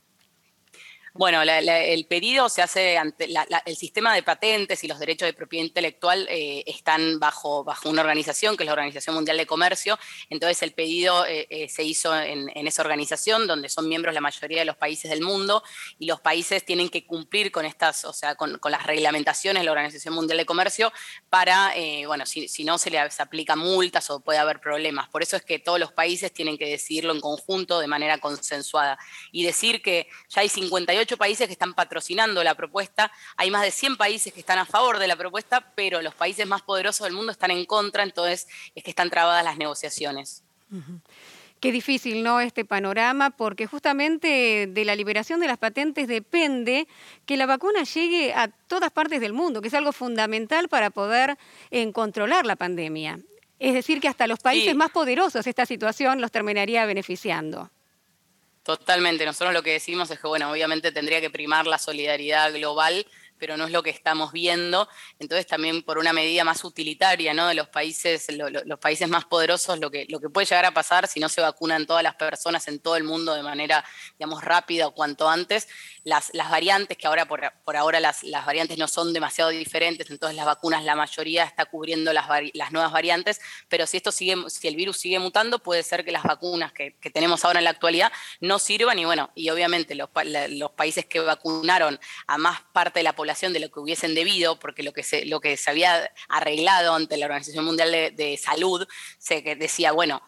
Bueno, 1.13 1.41
el 1.41 2.05
pedido 2.05 2.47
se 2.47 2.61
hace 2.61 2.97
ante 2.97 3.27
el 3.65 3.75
sistema 3.75 4.15
de 4.15 4.23
patentes 4.23 4.81
y 4.85 4.87
los 4.87 4.97
derechos 4.97 5.25
de 5.25 5.33
propiedad 5.33 5.65
intelectual 5.65 6.25
eh, 6.29 6.63
están 6.65 7.19
bajo, 7.19 7.65
bajo 7.65 7.89
una 7.89 7.99
organización 7.99 8.55
que 8.55 8.63
es 8.63 8.67
la 8.67 8.71
Organización 8.71 9.15
Mundial 9.15 9.35
de 9.35 9.45
Comercio. 9.45 9.99
Entonces 10.29 10.63
el 10.63 10.71
pedido 10.71 11.25
eh, 11.25 11.47
eh, 11.49 11.67
se 11.67 11.83
hizo 11.83 12.17
en, 12.17 12.49
esa 12.65 12.81
organización 12.81 13.45
donde 13.45 13.67
son 13.67 13.89
miembros 13.89 14.15
la 14.15 14.21
mayoría 14.21 14.59
de 14.59 14.65
los 14.65 14.77
países 14.77 15.11
del 15.11 15.21
mundo 15.21 15.63
y 15.99 16.05
los 16.05 16.21
países 16.21 16.63
tienen 16.63 16.87
que 16.87 17.05
cumplir 17.05 17.51
con 17.51 17.65
estas, 17.65 18.05
o 18.05 18.13
sea, 18.13 18.35
con, 18.35 18.57
las 18.63 18.87
reglamentaciones 18.87 19.61
de 19.61 19.65
la 19.65 19.71
Organización 19.71 20.13
Mundial 20.13 20.37
de 20.37 20.45
Comercio 20.45 20.93
para, 21.29 21.73
bueno, 22.07 22.25
si, 22.25 22.47
si 22.47 22.63
no 22.63 22.77
se 22.77 22.89
les 22.89 23.19
aplica 23.19 23.57
multas 23.57 24.09
o 24.09 24.21
puede 24.21 24.39
haber 24.39 24.61
problemas. 24.61 25.09
Por 25.09 25.23
eso 25.23 25.35
es 25.35 25.43
que 25.43 25.59
todos 25.59 25.77
los 25.77 25.91
países 25.91 26.31
tienen 26.31 26.57
que 26.57 26.67
decidirlo 26.67 27.11
en 27.11 27.19
conjunto 27.19 27.81
de 27.81 27.87
manera 27.87 28.17
consensuada 28.19 28.97
y 29.33 29.43
decir 29.43 29.81
que 29.81 30.07
ya 30.29 30.39
hay 30.39 30.47
58 30.47 31.00
países 31.17 31.47
que 31.47 31.53
están 31.53 31.73
patrocinando 31.73 32.43
la 32.43 32.55
propuesta, 32.55 33.11
hay 33.37 33.51
más 33.51 33.63
de 33.63 33.71
100 33.71 33.97
países 33.97 34.33
que 34.33 34.39
están 34.39 34.59
a 34.59 34.65
favor 34.65 34.99
de 34.99 35.07
la 35.07 35.15
propuesta, 35.15 35.71
pero 35.75 36.01
los 36.01 36.15
países 36.15 36.47
más 36.47 36.61
poderosos 36.61 37.05
del 37.05 37.13
mundo 37.13 37.31
están 37.31 37.51
en 37.51 37.65
contra, 37.65 38.03
entonces 38.03 38.47
es 38.75 38.83
que 38.83 38.89
están 38.89 39.09
trabadas 39.09 39.43
las 39.43 39.57
negociaciones. 39.57 40.43
Qué 41.59 41.71
difícil, 41.71 42.23
¿no? 42.23 42.39
Este 42.39 42.65
panorama, 42.65 43.29
porque 43.29 43.67
justamente 43.67 44.67
de 44.67 44.85
la 44.85 44.95
liberación 44.95 45.39
de 45.39 45.47
las 45.47 45.59
patentes 45.59 46.07
depende 46.07 46.87
que 47.27 47.37
la 47.37 47.45
vacuna 47.45 47.83
llegue 47.83 48.33
a 48.33 48.47
todas 48.47 48.91
partes 48.91 49.21
del 49.21 49.33
mundo, 49.33 49.61
que 49.61 49.67
es 49.67 49.73
algo 49.75 49.91
fundamental 49.91 50.69
para 50.69 50.89
poder 50.89 51.37
eh, 51.69 51.91
controlar 51.91 52.47
la 52.47 52.55
pandemia. 52.55 53.19
Es 53.59 53.75
decir, 53.75 54.01
que 54.01 54.07
hasta 54.07 54.25
los 54.25 54.39
países 54.39 54.73
más 54.75 54.89
poderosos 54.89 55.45
esta 55.45 55.67
situación 55.67 56.19
los 56.19 56.31
terminaría 56.31 56.83
beneficiando. 56.87 57.69
Totalmente, 58.63 59.25
nosotros 59.25 59.53
lo 59.55 59.63
que 59.63 59.71
decimos 59.71 60.11
es 60.11 60.19
que, 60.19 60.27
bueno, 60.27 60.51
obviamente 60.51 60.91
tendría 60.91 61.19
que 61.19 61.31
primar 61.31 61.65
la 61.65 61.79
solidaridad 61.79 62.53
global 62.53 63.05
pero 63.41 63.57
no 63.57 63.65
es 63.65 63.71
lo 63.71 63.81
que 63.81 63.89
estamos 63.89 64.31
viendo. 64.31 64.87
Entonces 65.17 65.47
también 65.47 65.81
por 65.81 65.97
una 65.97 66.13
medida 66.13 66.43
más 66.43 66.63
utilitaria 66.63 67.33
¿no? 67.33 67.47
de 67.47 67.55
los 67.55 67.67
países, 67.69 68.27
los 68.29 68.79
países 68.79 69.09
más 69.09 69.25
poderosos, 69.25 69.79
lo 69.79 69.89
que, 69.89 70.05
lo 70.09 70.19
que 70.19 70.29
puede 70.29 70.45
llegar 70.45 70.65
a 70.65 70.71
pasar 70.75 71.07
si 71.07 71.19
no 71.19 71.27
se 71.27 71.41
vacunan 71.41 71.87
todas 71.87 72.03
las 72.03 72.13
personas 72.13 72.67
en 72.67 72.79
todo 72.79 72.97
el 72.97 73.03
mundo 73.03 73.33
de 73.33 73.41
manera, 73.41 73.83
digamos, 74.19 74.43
rápida 74.43 74.85
o 74.85 74.93
cuanto 74.93 75.27
antes, 75.27 75.67
las, 76.03 76.31
las 76.35 76.51
variantes, 76.51 76.99
que 76.99 77.07
ahora 77.07 77.27
por, 77.27 77.41
por 77.65 77.75
ahora 77.75 77.99
las, 77.99 78.21
las, 78.21 78.45
variantes 78.45 78.77
no 78.77 78.87
son 78.87 79.11
demasiado 79.11 79.49
diferentes, 79.49 80.11
entonces 80.11 80.35
las 80.35 80.45
vacunas, 80.45 80.83
la 80.83 80.95
mayoría 80.95 81.43
está 81.43 81.65
cubriendo 81.65 82.13
las, 82.13 82.27
las 82.53 82.71
nuevas 82.71 82.91
variantes, 82.91 83.41
pero 83.69 83.87
si 83.87 83.97
esto 83.97 84.11
sigue, 84.11 84.35
si 84.49 84.67
el 84.67 84.75
virus 84.75 84.99
sigue 84.99 85.17
mutando, 85.17 85.57
puede 85.57 85.81
ser 85.81 86.05
que 86.05 86.11
las 86.11 86.23
vacunas 86.23 86.73
que, 86.73 86.95
que 87.01 87.09
tenemos 87.09 87.43
ahora 87.43 87.59
en 87.59 87.63
la 87.63 87.71
actualidad 87.71 88.11
no 88.39 88.59
sirvan 88.59 88.99
y 88.99 89.05
bueno, 89.05 89.31
y 89.33 89.49
obviamente 89.49 89.95
los, 89.95 90.09
los 90.49 90.71
países 90.71 91.07
que 91.07 91.19
vacunaron 91.19 91.99
a 92.27 92.37
más 92.37 92.61
parte 92.71 92.99
de 92.99 93.03
la 93.03 93.13
población 93.13 93.30
de 93.39 93.59
lo 93.59 93.71
que 93.71 93.79
hubiesen 93.79 94.13
debido, 94.13 94.59
porque 94.59 94.83
lo 94.83 94.93
que 94.93 95.03
se, 95.03 95.25
lo 95.25 95.39
que 95.39 95.57
se 95.57 95.71
había 95.71 96.11
arreglado 96.29 96.93
ante 96.93 97.17
la 97.17 97.25
Organización 97.25 97.65
Mundial 97.65 97.91
de, 97.91 98.39
Salud, 98.41 98.87
se 99.17 99.41
decía, 99.41 99.91
bueno, 99.93 100.21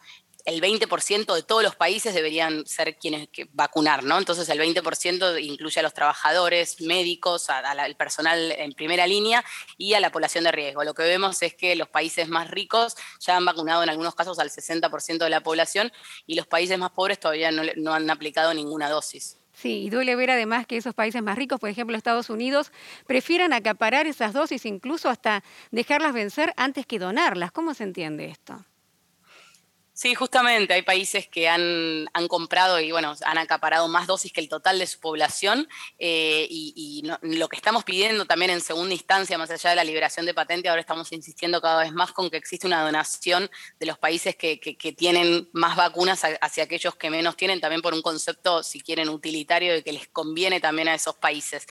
el 0.44 0.60
20% 0.60 1.34
de 1.34 1.42
todos 1.42 1.62
los 1.62 1.74
países 1.74 2.14
deberían 2.14 2.66
ser 2.66 2.96
quienes 2.96 3.28
que 3.28 3.48
vacunar, 3.52 4.04
¿no? 4.04 4.18
Entonces 4.18 4.48
el 4.48 4.58
20% 4.58 5.42
incluye 5.42 5.80
a 5.80 5.82
los 5.82 5.94
trabajadores, 5.94 6.80
médicos, 6.80 7.48
al 7.48 7.96
personal 7.96 8.52
en 8.52 8.72
primera 8.72 9.06
línea 9.06 9.44
y 9.78 9.94
a 9.94 10.00
la 10.00 10.10
población 10.10 10.44
de 10.44 10.52
riesgo. 10.52 10.84
Lo 10.84 10.94
que 10.94 11.02
vemos 11.02 11.40
es 11.42 11.54
que 11.54 11.76
los 11.76 11.88
países 11.88 12.28
más 12.28 12.50
ricos 12.50 12.94
ya 13.20 13.36
han 13.36 13.44
vacunado 13.44 13.82
en 13.82 13.88
algunos 13.88 14.14
casos 14.14 14.38
al 14.38 14.50
60% 14.50 15.18
de 15.18 15.30
la 15.30 15.42
población 15.42 15.92
y 16.26 16.34
los 16.34 16.46
países 16.46 16.78
más 16.78 16.90
pobres 16.90 17.20
todavía 17.20 17.50
no 17.50 17.94
han 17.94 18.10
aplicado 18.10 18.52
ninguna 18.52 18.90
dosis. 18.90 19.38
Sí, 19.54 19.84
y 19.84 19.90
duele 19.90 20.16
ver 20.16 20.30
además 20.30 20.66
que 20.66 20.76
esos 20.76 20.94
países 20.94 21.22
más 21.22 21.38
ricos, 21.38 21.60
por 21.60 21.70
ejemplo 21.70 21.96
Estados 21.96 22.28
Unidos, 22.28 22.72
prefieran 23.06 23.52
acaparar 23.52 24.06
esas 24.06 24.32
dosis, 24.32 24.66
incluso 24.66 25.08
hasta 25.08 25.42
dejarlas 25.70 26.12
vencer 26.12 26.52
antes 26.56 26.86
que 26.86 26.98
donarlas. 26.98 27.52
¿Cómo 27.52 27.72
se 27.72 27.84
entiende 27.84 28.26
esto? 28.26 28.64
Sí, 29.96 30.16
justamente 30.16 30.74
hay 30.74 30.82
países 30.82 31.28
que 31.28 31.48
han, 31.48 32.08
han, 32.12 32.26
comprado 32.26 32.80
y 32.80 32.90
bueno, 32.90 33.14
han 33.24 33.38
acaparado 33.38 33.86
más 33.86 34.08
dosis 34.08 34.32
que 34.32 34.40
el 34.40 34.48
total 34.48 34.80
de 34.80 34.88
su 34.88 34.98
población 34.98 35.68
eh, 36.00 36.48
y, 36.50 37.08
lo 37.22 37.48
que 37.48 37.54
estamos 37.54 37.84
pidiendo 37.84 38.24
también 38.24 38.50
en 38.50 38.60
segunda 38.60 38.92
instancia, 38.92 39.38
más 39.38 39.50
allá 39.50 39.70
de 39.70 39.76
la 39.76 39.84
liberación 39.84 40.26
de 40.26 40.34
patente, 40.34 40.68
ahora 40.68 40.80
estamos 40.80 41.12
insistiendo 41.12 41.60
cada 41.60 41.84
vez 41.84 41.92
más 41.92 42.10
con 42.10 42.28
que 42.28 42.36
existe 42.36 42.66
una 42.66 42.82
donación 42.82 43.48
de 43.78 43.86
los 43.86 43.96
países 43.96 44.34
que, 44.34 44.58
que 44.58 44.92
tienen 44.92 45.48
más 45.52 45.76
vacunas 45.76 46.22
hacia 46.40 46.64
aquellos 46.64 46.96
que 46.96 47.10
menos 47.10 47.36
tienen, 47.36 47.60
también 47.60 47.80
por 47.80 47.94
un 47.94 48.02
concepto, 48.02 48.64
si 48.64 48.80
quieren, 48.80 49.08
utilitario 49.08 49.74
de 49.74 49.84
que 49.84 49.92
les 49.92 50.08
conviene 50.08 50.58
también 50.58 50.88
a 50.88 50.94
esos 50.94 51.14
países. 51.14 51.66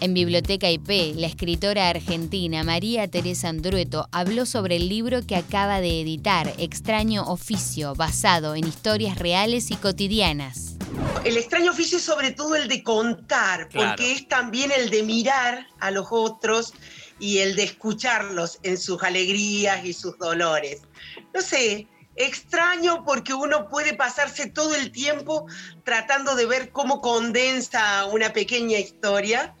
En 0.00 0.14
Biblioteca 0.14 0.70
IP, 0.70 1.14
la 1.16 1.26
escritora 1.26 1.90
argentina 1.90 2.64
María 2.64 3.06
Teresa 3.08 3.50
Andrueto 3.50 4.08
habló 4.12 4.46
sobre 4.46 4.76
el 4.76 4.88
libro 4.88 5.26
que 5.26 5.36
acaba 5.36 5.82
de 5.82 6.00
editar, 6.00 6.54
Extraño 6.56 7.24
Oficio, 7.24 7.94
basado 7.94 8.54
en 8.54 8.66
historias 8.66 9.18
reales 9.18 9.70
y 9.70 9.76
cotidianas. 9.76 10.76
El 11.22 11.36
extraño 11.36 11.72
oficio 11.72 11.98
es 11.98 12.04
sobre 12.04 12.30
todo 12.30 12.56
el 12.56 12.66
de 12.68 12.82
contar, 12.82 13.68
porque 13.68 14.12
es 14.12 14.26
también 14.26 14.72
el 14.72 14.88
de 14.88 15.02
mirar 15.02 15.66
a 15.80 15.90
los 15.90 16.06
otros 16.10 16.72
y 17.18 17.38
el 17.38 17.54
de 17.54 17.64
escucharlos 17.64 18.58
en 18.62 18.78
sus 18.78 19.02
alegrías 19.02 19.84
y 19.84 19.92
sus 19.92 20.16
dolores. 20.16 20.80
No 21.34 21.42
sé, 21.42 21.86
extraño 22.16 23.04
porque 23.04 23.34
uno 23.34 23.68
puede 23.68 23.94
pasarse 23.94 24.46
todo 24.46 24.74
el 24.74 24.92
tiempo 24.92 25.46
tratando 25.84 26.34
de 26.36 26.46
ver 26.46 26.70
cómo 26.70 27.00
condensa 27.00 28.06
una 28.06 28.32
pequeña 28.32 28.78
historia. 28.78 29.54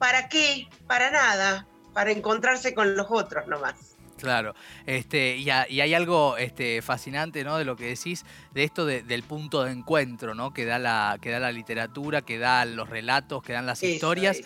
¿Para 0.00 0.30
qué? 0.30 0.66
Para 0.86 1.10
nada, 1.10 1.66
para 1.92 2.10
encontrarse 2.10 2.72
con 2.72 2.96
los 2.96 3.08
otros 3.10 3.46
nomás. 3.46 3.98
Claro, 4.16 4.54
este, 4.86 5.36
y, 5.36 5.50
hay 5.50 5.94
algo 5.94 6.38
este, 6.38 6.80
fascinante 6.80 7.44
¿no? 7.44 7.58
de 7.58 7.66
lo 7.66 7.76
que 7.76 7.84
decís, 7.84 8.24
de 8.54 8.64
esto 8.64 8.86
del 8.86 9.22
punto 9.24 9.62
de 9.62 9.72
encuentro, 9.72 10.34
¿no? 10.34 10.54
que, 10.54 10.64
da 10.64 10.78
la, 10.78 11.18
que 11.20 11.30
da 11.30 11.38
la 11.38 11.52
literatura, 11.52 12.22
que 12.22 12.38
da 12.38 12.64
los 12.64 12.88
relatos, 12.88 13.42
que 13.42 13.52
dan 13.52 13.66
las 13.66 13.82
historias. 13.82 14.40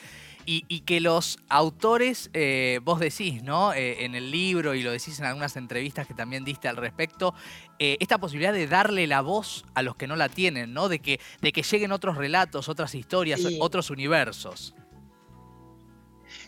Y, 0.47 0.81
que 0.81 1.01
los 1.01 1.39
autores, 1.49 2.29
eh, 2.35 2.79
vos 2.83 3.01
decís, 3.01 3.43
¿no? 3.43 3.73
Eh, 3.73 4.05
en 4.05 4.15
el 4.15 4.31
libro 4.31 4.75
y 4.75 4.83
lo 4.83 4.93
decís 4.93 5.19
en 5.19 5.25
algunas 5.25 5.57
entrevistas 5.57 6.07
que 6.07 6.13
también 6.13 6.45
diste 6.45 6.69
al 6.69 6.77
respecto, 6.77 7.35
eh, 7.79 7.97
esta 7.99 8.19
posibilidad 8.19 8.53
de 8.53 8.67
darle 8.67 9.07
la 9.07 9.23
voz 9.23 9.65
a 9.73 9.81
los 9.81 9.97
que 9.97 10.07
no 10.07 10.17
la 10.17 10.29
tienen, 10.29 10.75
¿no? 10.75 10.91
De 10.91 10.99
que, 10.99 11.19
de 11.41 11.51
que 11.51 11.63
lleguen 11.63 11.93
otros 11.93 12.19
relatos, 12.19 12.69
otras 12.69 12.95
historias, 12.95 13.41
otros 13.59 13.89
universos. 13.89 14.75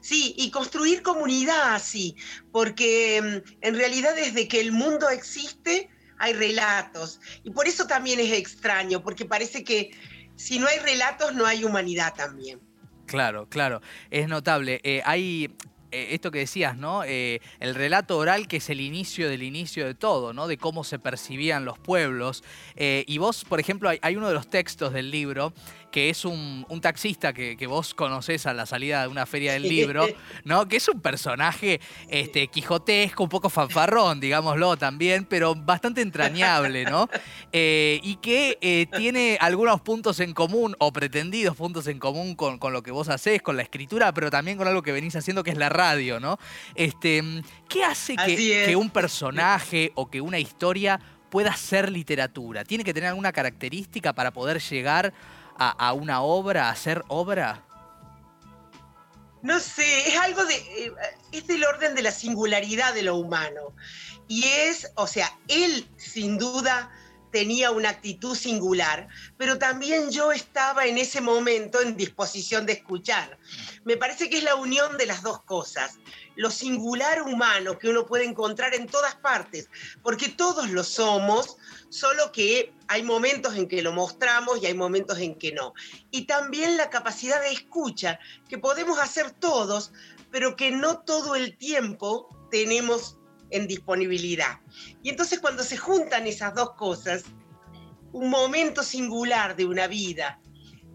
Sí, 0.06 0.36
y 0.38 0.52
construir 0.52 1.02
comunidad 1.02 1.74
así, 1.74 2.14
porque 2.52 3.20
mm, 3.20 3.50
en 3.60 3.74
realidad 3.74 4.14
desde 4.14 4.46
que 4.46 4.60
el 4.60 4.70
mundo 4.70 5.08
existe 5.08 5.90
hay 6.16 6.32
relatos. 6.32 7.20
Y 7.42 7.50
por 7.50 7.66
eso 7.66 7.88
también 7.88 8.20
es 8.20 8.30
extraño, 8.30 9.02
porque 9.02 9.24
parece 9.24 9.64
que 9.64 9.90
si 10.36 10.60
no 10.60 10.68
hay 10.68 10.78
relatos 10.78 11.34
no 11.34 11.44
hay 11.44 11.64
humanidad 11.64 12.14
también. 12.14 12.60
Claro, 13.06 13.48
claro, 13.48 13.82
es 14.12 14.28
notable. 14.28 14.80
Eh, 14.84 15.02
hay 15.04 15.50
eh, 15.90 16.08
esto 16.10 16.30
que 16.30 16.38
decías, 16.38 16.76
¿no? 16.76 17.02
Eh, 17.02 17.40
el 17.58 17.74
relato 17.74 18.16
oral 18.16 18.46
que 18.46 18.58
es 18.58 18.70
el 18.70 18.80
inicio 18.80 19.28
del 19.28 19.42
inicio 19.42 19.86
de 19.86 19.94
todo, 19.94 20.32
¿no? 20.32 20.46
De 20.46 20.56
cómo 20.56 20.84
se 20.84 21.00
percibían 21.00 21.64
los 21.64 21.80
pueblos. 21.80 22.44
y 22.76 23.18
vos, 23.18 23.44
por 23.44 23.58
ejemplo, 23.58 23.90
hay, 24.00 24.16
uno 24.16 24.28
de 24.28 24.34
los 24.34 24.48
textos 24.48 24.92
del 24.92 25.10
libro 25.10 25.52
que 25.90 26.10
es 26.10 26.24
un, 26.24 26.66
taxista 26.80 27.32
que, 27.32 27.66
vos 27.66 27.94
conocés 27.94 28.46
a 28.46 28.54
la 28.54 28.66
salida 28.66 29.02
de 29.02 29.08
una 29.08 29.26
feria 29.26 29.54
del 29.54 29.62
libro, 29.62 30.06
¿no? 30.44 30.68
Que 30.68 30.76
es 30.76 30.88
un 30.88 31.00
personaje 31.00 31.80
este, 32.08 32.48
quijotesco, 32.48 33.22
un 33.22 33.28
poco 33.28 33.48
fanfarrón, 33.48 34.20
digámoslo 34.20 34.76
también, 34.76 35.24
pero 35.24 35.54
bastante 35.54 36.00
entrañable, 36.00 36.84
¿no? 36.84 37.08
Eh, 37.52 38.00
y 38.02 38.16
que 38.16 38.58
eh, 38.60 38.86
tiene 38.96 39.38
algunos 39.40 39.80
puntos 39.80 40.20
en 40.20 40.34
común, 40.34 40.76
o 40.78 40.92
pretendidos 40.92 41.56
puntos 41.56 41.86
en 41.86 41.98
común 41.98 42.34
con, 42.34 42.58
lo 42.72 42.82
que 42.82 42.90
vos 42.90 43.08
hacés, 43.08 43.40
con 43.40 43.56
la 43.56 43.62
escritura, 43.62 44.12
pero 44.12 44.30
también 44.30 44.58
con 44.58 44.68
algo 44.68 44.82
que 44.82 44.92
venís 44.92 45.16
haciendo, 45.16 45.42
que 45.42 45.52
es 45.52 45.56
la 45.56 45.70
radio, 45.70 46.20
¿no? 46.20 46.38
Este, 46.74 47.22
¿Qué 47.68 47.84
hace 47.84 48.16
que 48.16 48.76
un 48.76 48.90
personaje 48.90 49.92
o 49.94 50.10
que 50.10 50.20
una 50.20 50.38
historia 50.38 51.00
pueda 51.30 51.56
ser 51.56 51.90
literatura? 51.90 52.64
¿Tiene 52.64 52.84
que 52.84 52.94
tener 52.94 53.08
alguna 53.08 53.32
característica 53.32 54.12
para 54.12 54.32
poder 54.32 54.60
llegar 54.60 55.12
a, 55.58 55.92
una 55.92 56.22
obra, 56.22 56.68
a 56.68 56.70
hacer 56.70 57.04
obra? 57.08 57.62
No 59.42 59.60
sé, 59.60 60.08
es 60.08 60.16
algo 60.18 60.44
de. 60.44 60.54
Eh, 60.54 60.92
es 61.32 61.46
del 61.46 61.64
orden 61.64 61.94
de 61.94 62.02
la 62.02 62.10
singularidad 62.10 62.94
de 62.94 63.02
lo 63.02 63.16
humano. 63.16 63.74
Y 64.28 64.44
es, 64.44 64.90
o 64.96 65.06
sea, 65.06 65.30
él 65.48 65.88
sin 65.96 66.38
duda 66.38 66.90
tenía 67.36 67.70
una 67.70 67.90
actitud 67.90 68.34
singular, 68.34 69.08
pero 69.36 69.58
también 69.58 70.10
yo 70.10 70.32
estaba 70.32 70.86
en 70.86 70.96
ese 70.96 71.20
momento 71.20 71.82
en 71.82 71.94
disposición 71.94 72.64
de 72.64 72.72
escuchar. 72.72 73.36
Me 73.84 73.98
parece 73.98 74.30
que 74.30 74.38
es 74.38 74.42
la 74.42 74.54
unión 74.54 74.96
de 74.96 75.04
las 75.04 75.20
dos 75.20 75.42
cosas, 75.42 75.98
lo 76.34 76.50
singular 76.50 77.20
humano 77.20 77.78
que 77.78 77.90
uno 77.90 78.06
puede 78.06 78.24
encontrar 78.24 78.74
en 78.74 78.86
todas 78.86 79.16
partes, 79.16 79.68
porque 80.02 80.30
todos 80.30 80.70
lo 80.70 80.82
somos, 80.82 81.58
solo 81.90 82.32
que 82.32 82.72
hay 82.88 83.02
momentos 83.02 83.54
en 83.54 83.68
que 83.68 83.82
lo 83.82 83.92
mostramos 83.92 84.62
y 84.62 84.64
hay 84.64 84.74
momentos 84.74 85.18
en 85.18 85.34
que 85.34 85.52
no. 85.52 85.74
Y 86.10 86.22
también 86.22 86.78
la 86.78 86.88
capacidad 86.88 87.42
de 87.42 87.52
escucha, 87.52 88.18
que 88.48 88.56
podemos 88.56 88.98
hacer 88.98 89.30
todos, 89.30 89.92
pero 90.30 90.56
que 90.56 90.70
no 90.70 91.00
todo 91.00 91.34
el 91.34 91.58
tiempo 91.58 92.34
tenemos 92.50 93.18
en 93.50 93.66
disponibilidad. 93.66 94.60
Y 95.02 95.10
entonces 95.10 95.40
cuando 95.40 95.62
se 95.62 95.76
juntan 95.76 96.26
esas 96.26 96.54
dos 96.54 96.72
cosas, 96.74 97.24
un 98.12 98.30
momento 98.30 98.82
singular 98.82 99.56
de 99.56 99.66
una 99.66 99.86
vida 99.86 100.40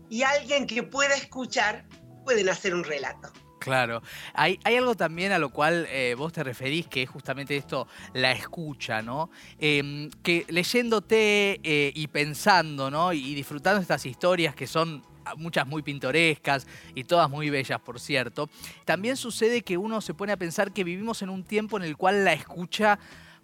y 0.09 0.23
alguien 0.23 0.67
que 0.67 0.83
pueda 0.83 1.15
escuchar, 1.15 1.87
pueden 2.25 2.49
hacer 2.49 2.73
un 2.73 2.83
relato. 2.83 3.31
Claro. 3.59 4.01
Hay, 4.33 4.59
hay, 4.63 4.75
algo 4.75 4.95
también 4.95 5.31
a 5.31 5.37
lo 5.37 5.51
cual 5.51 5.85
eh, 5.91 6.15
vos 6.17 6.33
te 6.33 6.43
referís, 6.43 6.87
que 6.87 7.03
es 7.03 7.09
justamente 7.09 7.55
esto, 7.55 7.87
la 8.13 8.31
escucha, 8.31 9.03
¿no? 9.03 9.29
Em, 9.59 10.09
que 10.23 10.45
leyéndote 10.49 11.59
eh, 11.63 11.91
y 11.93 12.07
pensando, 12.07 12.89
¿no? 12.89 13.13
Y 13.13 13.35
disfrutando 13.35 13.79
estas 13.79 14.03
historias 14.07 14.55
que 14.55 14.65
son 14.65 15.03
muchas 15.38 15.67
muy 15.67 15.81
pintorescas 15.81 16.67
y 16.95 17.03
todas 17.03 17.29
muy 17.29 17.49
bellas, 17.49 17.79
por 17.81 17.99
cierto, 17.99 18.49
también 18.86 19.17
sucede 19.17 19.62
que 19.62 19.77
uno 19.77 20.01
se 20.01 20.13
pone 20.13 20.31
a 20.31 20.38
pensar 20.38 20.71
que 20.71 20.84
vivimos 20.84 21.21
en 21.21 21.29
un 21.29 21.43
tiempo 21.43 21.77
en 21.77 21.84
el 21.84 21.97
cual 21.97 22.25
la 22.25 22.34
escucha 22.34 22.99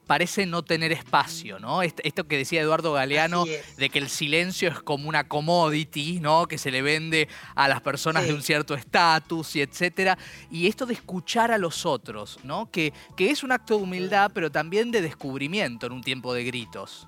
parece 0.08 0.46
no 0.46 0.64
tener 0.64 0.92
espacio, 0.92 1.60
¿no? 1.60 1.84
Esto 1.84 2.28
que 2.28 2.38
decía 2.38 2.62
Eduardo 2.62 2.94
Galeano, 2.94 3.46
de 3.46 3.90
que 3.90 4.00
el 4.00 4.10
silencio 4.10 4.70
es 4.70 4.80
como 4.80 5.10
una 5.10 5.28
commodity, 5.28 6.20
¿no? 6.22 6.48
Que 6.48 6.58
se 6.58 6.72
le 6.72 6.82
vende 6.82 7.28
a 7.54 7.68
las 7.68 7.82
personas 7.82 8.26
de 8.26 8.34
un 8.34 8.42
cierto 8.42 8.74
estatus 8.74 9.56
y 9.58 9.62
etcétera. 9.62 10.18
Y 10.50 10.68
esto 10.68 10.86
de 10.86 10.94
escuchar 10.94 11.52
a 11.52 11.58
los 11.58 11.86
otros, 11.86 12.40
¿no? 12.44 12.72
Que, 12.72 12.94
que 13.16 13.30
es 13.30 13.44
un 13.44 13.52
acto 13.52 13.78
de 13.78 13.84
humildad, 13.84 14.32
pero 14.34 14.50
también 14.50 14.92
de 14.92 15.02
descubrimiento 15.02 15.86
en 15.86 15.92
un 15.92 16.02
tiempo 16.02 16.34
de 16.34 16.46
gritos. 16.46 17.08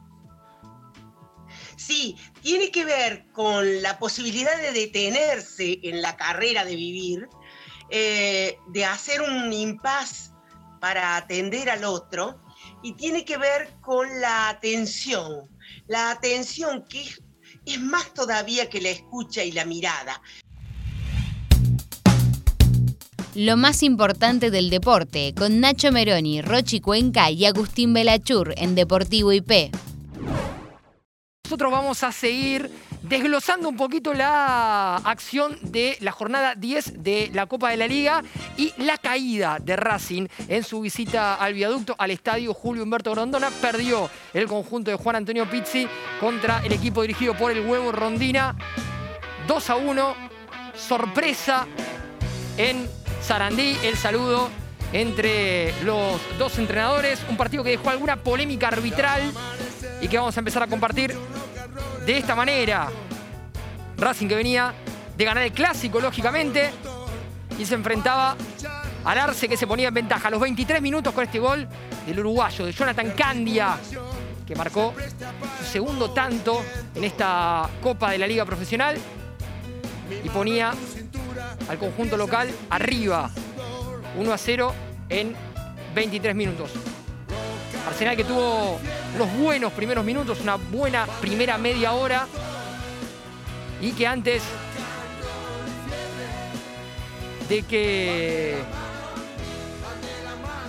Sí, 1.80 2.18
tiene 2.42 2.72
que 2.72 2.84
ver 2.84 3.26
con 3.32 3.82
la 3.82 4.00
posibilidad 4.00 4.62
de 4.62 4.74
detenerse 4.74 5.80
en 5.82 6.02
la 6.02 6.18
carrera 6.18 6.66
de 6.66 6.76
vivir, 6.76 7.30
eh, 7.90 8.58
de 8.68 8.84
hacer 8.84 9.22
un 9.22 9.54
impas 9.54 10.34
para 10.82 11.16
atender 11.16 11.70
al 11.70 11.86
otro, 11.86 12.42
y 12.84 12.96
tiene 12.96 13.24
que 13.24 13.38
ver 13.38 13.70
con 13.80 14.20
la 14.20 14.50
atención, 14.50 15.48
la 15.88 16.12
atención 16.12 16.84
que 16.90 17.02
es, 17.66 17.80
más 17.80 18.14
todavía 18.14 18.70
que 18.70 18.82
la 18.82 18.90
escucha 18.90 19.46
y 19.46 19.54
la 19.54 19.64
mirada. 19.64 20.22
Lo 23.36 23.56
más 23.56 23.84
importante 23.84 24.52
del 24.52 24.70
deporte, 24.70 25.34
con 25.34 25.62
Nacho 25.62 25.94
Meroni, 25.94 26.42
Rochi 26.42 26.82
Cuenca 26.82 27.32
y 27.32 27.46
Agustín 27.46 27.94
Belachur 27.94 28.54
en 28.58 28.76
Deportivo 28.76 29.32
IP. 29.32 29.72
Nosotros 31.50 31.72
vamos 31.72 32.04
a 32.04 32.12
seguir 32.12 32.70
desglosando 33.02 33.70
un 33.70 33.76
poquito 33.76 34.14
la 34.14 34.98
acción 34.98 35.58
de 35.64 35.98
la 36.00 36.12
jornada 36.12 36.54
10 36.54 37.02
de 37.02 37.32
la 37.34 37.48
Copa 37.48 37.72
de 37.72 37.78
la 37.78 37.88
Liga 37.88 38.22
y 38.56 38.72
la 38.78 39.00
caída 39.00 39.58
de 39.60 39.76
Racing 39.76 40.28
en 40.48 40.64
su 40.64 40.82
visita 40.82 41.34
al 41.34 41.56
viaducto 41.56 41.96
al 41.98 42.12
estadio 42.12 42.54
Julio 42.54 42.84
Humberto 42.84 43.14
Grondona. 43.14 43.50
Perdió 43.50 44.12
el 44.32 44.46
conjunto 44.46 44.92
de 44.92 44.98
Juan 44.98 45.16
Antonio 45.16 45.50
Pizzi 45.50 45.88
contra 46.20 46.64
el 46.64 46.72
equipo 46.72 47.02
dirigido 47.02 47.36
por 47.36 47.52
el 47.52 47.66
Huevo 47.66 47.92
Rondina. 47.92 48.56
2 49.48 49.70
a 49.72 49.76
1, 49.76 50.16
sorpresa 50.76 51.66
en 52.58 52.88
Sarandí. 53.24 53.76
El 53.84 53.98
saludo 53.98 54.52
entre 54.94 55.74
los 55.84 56.22
dos 56.38 56.60
entrenadores. 56.60 57.20
Un 57.28 57.38
partido 57.38 57.64
que 57.64 57.72
dejó 57.72 57.90
alguna 57.90 58.18
polémica 58.18 58.68
arbitral 58.68 59.34
y 60.02 60.08
que 60.08 60.18
vamos 60.18 60.36
a 60.36 60.40
empezar 60.40 60.64
a 60.64 60.68
compartir 60.68 61.16
de 62.06 62.18
esta 62.18 62.36
manera. 62.36 62.88
Racing 63.98 64.28
que 64.28 64.36
venía 64.36 64.74
de 65.18 65.26
ganar 65.26 65.44
el 65.44 65.52
clásico, 65.52 66.00
lógicamente, 66.00 66.72
y 67.58 67.66
se 67.66 67.76
enfrentaba 67.76 68.36
al 69.04 69.18
Arce 69.18 69.50
que 69.50 69.58
se 69.58 69.68
ponía 69.68 69.90
en 69.90 69.94
ventaja 69.94 70.28
a 70.28 70.32
los 70.32 70.40
23 70.40 70.82
minutos 70.82 71.14
con 71.14 71.24
este 71.24 71.40
gol 71.40 71.68
del 72.06 72.20
uruguayo, 72.20 72.66
de 72.66 72.72
Jonathan 72.72 73.12
Candia, 73.12 73.78
que 74.48 74.56
marcó 74.56 74.94
su 75.60 75.66
segundo 75.66 76.12
tanto 76.12 76.64
en 76.96 77.04
esta 77.04 77.70
Copa 77.84 78.12
de 78.12 78.18
la 78.18 78.28
Liga 78.28 78.46
Profesional 78.46 78.98
y 80.24 80.30
ponía 80.30 80.74
al 81.68 81.78
conjunto 81.78 82.18
local 82.18 82.50
arriba 82.70 83.30
1 84.18 84.34
a 84.34 84.38
0 84.38 84.74
en 85.10 85.36
23 85.94 86.36
minutos. 86.36 86.72
Arsenal 87.88 88.16
que 88.16 88.24
tuvo 88.24 88.80
unos 89.16 89.38
buenos 89.38 89.74
primeros 89.74 90.06
minutos, 90.06 90.40
una 90.42 90.56
buena 90.56 91.06
primera 91.20 91.58
media 91.58 91.94
hora 91.94 92.28
y 93.82 93.92
que 93.92 94.08
antes 94.08 94.44
de 97.48 97.64
que 97.64 98.58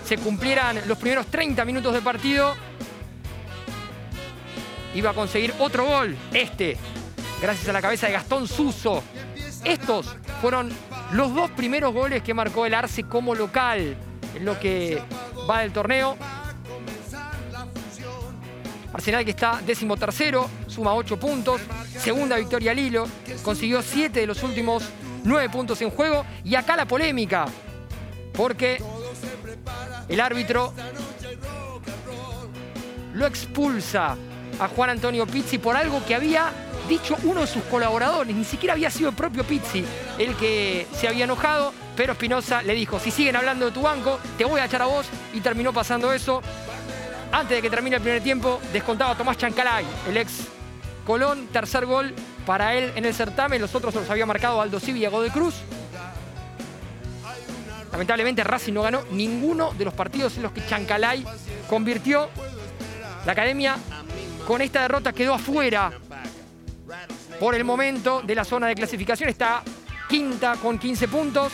se 0.05 0.19
cumplieran 0.19 0.81
los 0.87 0.99
primeros 0.99 1.27
30 1.27 1.65
minutos 1.65 1.93
de 1.93 2.01
partido, 2.01 2.55
iba 4.95 5.11
a 5.11 5.15
conseguir 5.15 5.55
otro 5.59 5.85
gol, 5.85 6.17
este, 6.33 6.77
gracias 7.41 7.69
a 7.69 7.73
la 7.73 7.83
cabeza 7.83 8.07
de 8.07 8.15
Gastón 8.15 8.49
Suso. 8.49 9.03
Estos 9.63 10.17
fueron 10.41 10.73
los 11.13 11.35
dos 11.35 11.51
primeros 11.51 11.93
goles 11.93 12.23
que 12.23 12.35
marcó 12.35 12.67
el 12.67 12.75
Arce 12.75 13.05
como 13.05 13.35
local 13.35 13.97
en 14.35 14.45
lo 14.45 14.59
que 14.59 15.03
va 15.49 15.61
del 15.61 15.73
torneo. 15.73 16.17
Arsenal 18.93 19.25
que 19.25 19.31
está 19.31 19.61
décimo 19.65 19.97
tercero, 19.97 20.49
suma 20.67 20.95
8 20.95 21.19
puntos, 21.19 21.61
segunda 21.99 22.37
victoria 22.37 22.73
al 22.73 22.79
hilo, 22.79 23.07
consiguió 23.43 23.83
7 23.83 24.21
de 24.21 24.27
los 24.27 24.43
últimos 24.43 24.85
9 25.25 25.49
puntos 25.49 25.81
en 25.83 25.91
juego. 25.91 26.25
Y 26.45 26.55
acá 26.55 26.77
la 26.77 26.87
polémica, 26.87 27.47
porque 28.33 28.83
el 30.09 30.21
árbitro 30.21 30.73
lo 33.15 33.27
expulsa 33.27 34.17
a 34.59 34.69
Juan 34.69 34.91
Antonio 34.91 35.27
Pizzi 35.27 35.59
por 35.59 35.77
algo 35.77 36.05
que 36.05 36.15
había 36.15 36.53
dicho 36.89 37.17
uno 37.23 37.43
de 37.43 37.47
sus 37.47 37.63
colaboradores, 37.65 38.35
ni 38.35 38.45
siquiera 38.45 38.73
había 38.73 38.91
sido 38.91 39.11
el 39.11 39.15
propio 39.15 39.45
Pizzi 39.45 39.85
el 40.19 40.35
que 40.35 40.87
se 40.93 41.07
había 41.07 41.25
enojado, 41.25 41.73
pero 41.97 42.13
Espinosa 42.15 42.63
le 42.63 42.75
dijo, 42.75 42.99
si 42.99 43.11
siguen 43.11 43.37
hablando 43.37 43.67
de 43.67 43.73
tu 43.73 43.83
banco, 43.83 44.19
te 44.37 44.45
voy 44.45 44.61
a 44.61 44.65
echar 44.65 44.83
a 44.83 44.87
vos, 44.87 45.07
y 45.33 45.41
terminó 45.41 45.73
pasando 45.73 46.13
eso. 46.13 46.43
Antes 47.33 47.57
de 47.57 47.63
que 47.63 47.71
termine 47.71 47.97
el 47.97 48.03
primer 48.03 48.23
tiempo, 48.23 48.61
descontaba 48.73 49.15
Tomás 49.15 49.39
Chancalay, 49.39 49.87
el 50.09 50.17
ex 50.17 50.49
Colón, 51.07 51.49
tercer 51.53 51.87
gol 51.87 52.15
para 52.45 52.75
él 52.75 52.93
en 52.95 53.05
el 53.05 53.15
certamen, 53.15 53.61
los 53.61 53.75
otros 53.75 53.95
los 53.95 54.09
había 54.11 54.27
marcado 54.27 54.61
Aldo 54.61 54.81
Civi 54.81 55.05
y 55.05 55.09
de 55.09 55.31
Cruz. 55.31 55.55
Lamentablemente 57.93 58.45
Racing 58.45 58.73
no 58.73 58.83
ganó 58.83 59.03
ninguno 59.11 59.73
de 59.73 59.85
los 59.85 59.95
partidos 59.95 60.37
en 60.37 60.45
los 60.45 60.53
que 60.53 60.65
Chancalay 60.67 61.25
convirtió. 61.69 62.29
La 63.27 63.33
academia 63.33 63.77
con 64.47 64.61
esta 64.63 64.83
derrota 64.83 65.13
quedó 65.13 65.35
afuera 65.35 65.93
por 67.39 67.55
el 67.55 67.65
momento 67.65 68.23
de 68.23 68.35
la 68.35 68.45
zona 68.45 68.69
de 68.69 68.75
clasificación. 68.75 69.29
Está 69.29 69.63
quinta 70.09 70.57
con 70.57 70.79
15 70.79 71.09
puntos. 71.09 71.53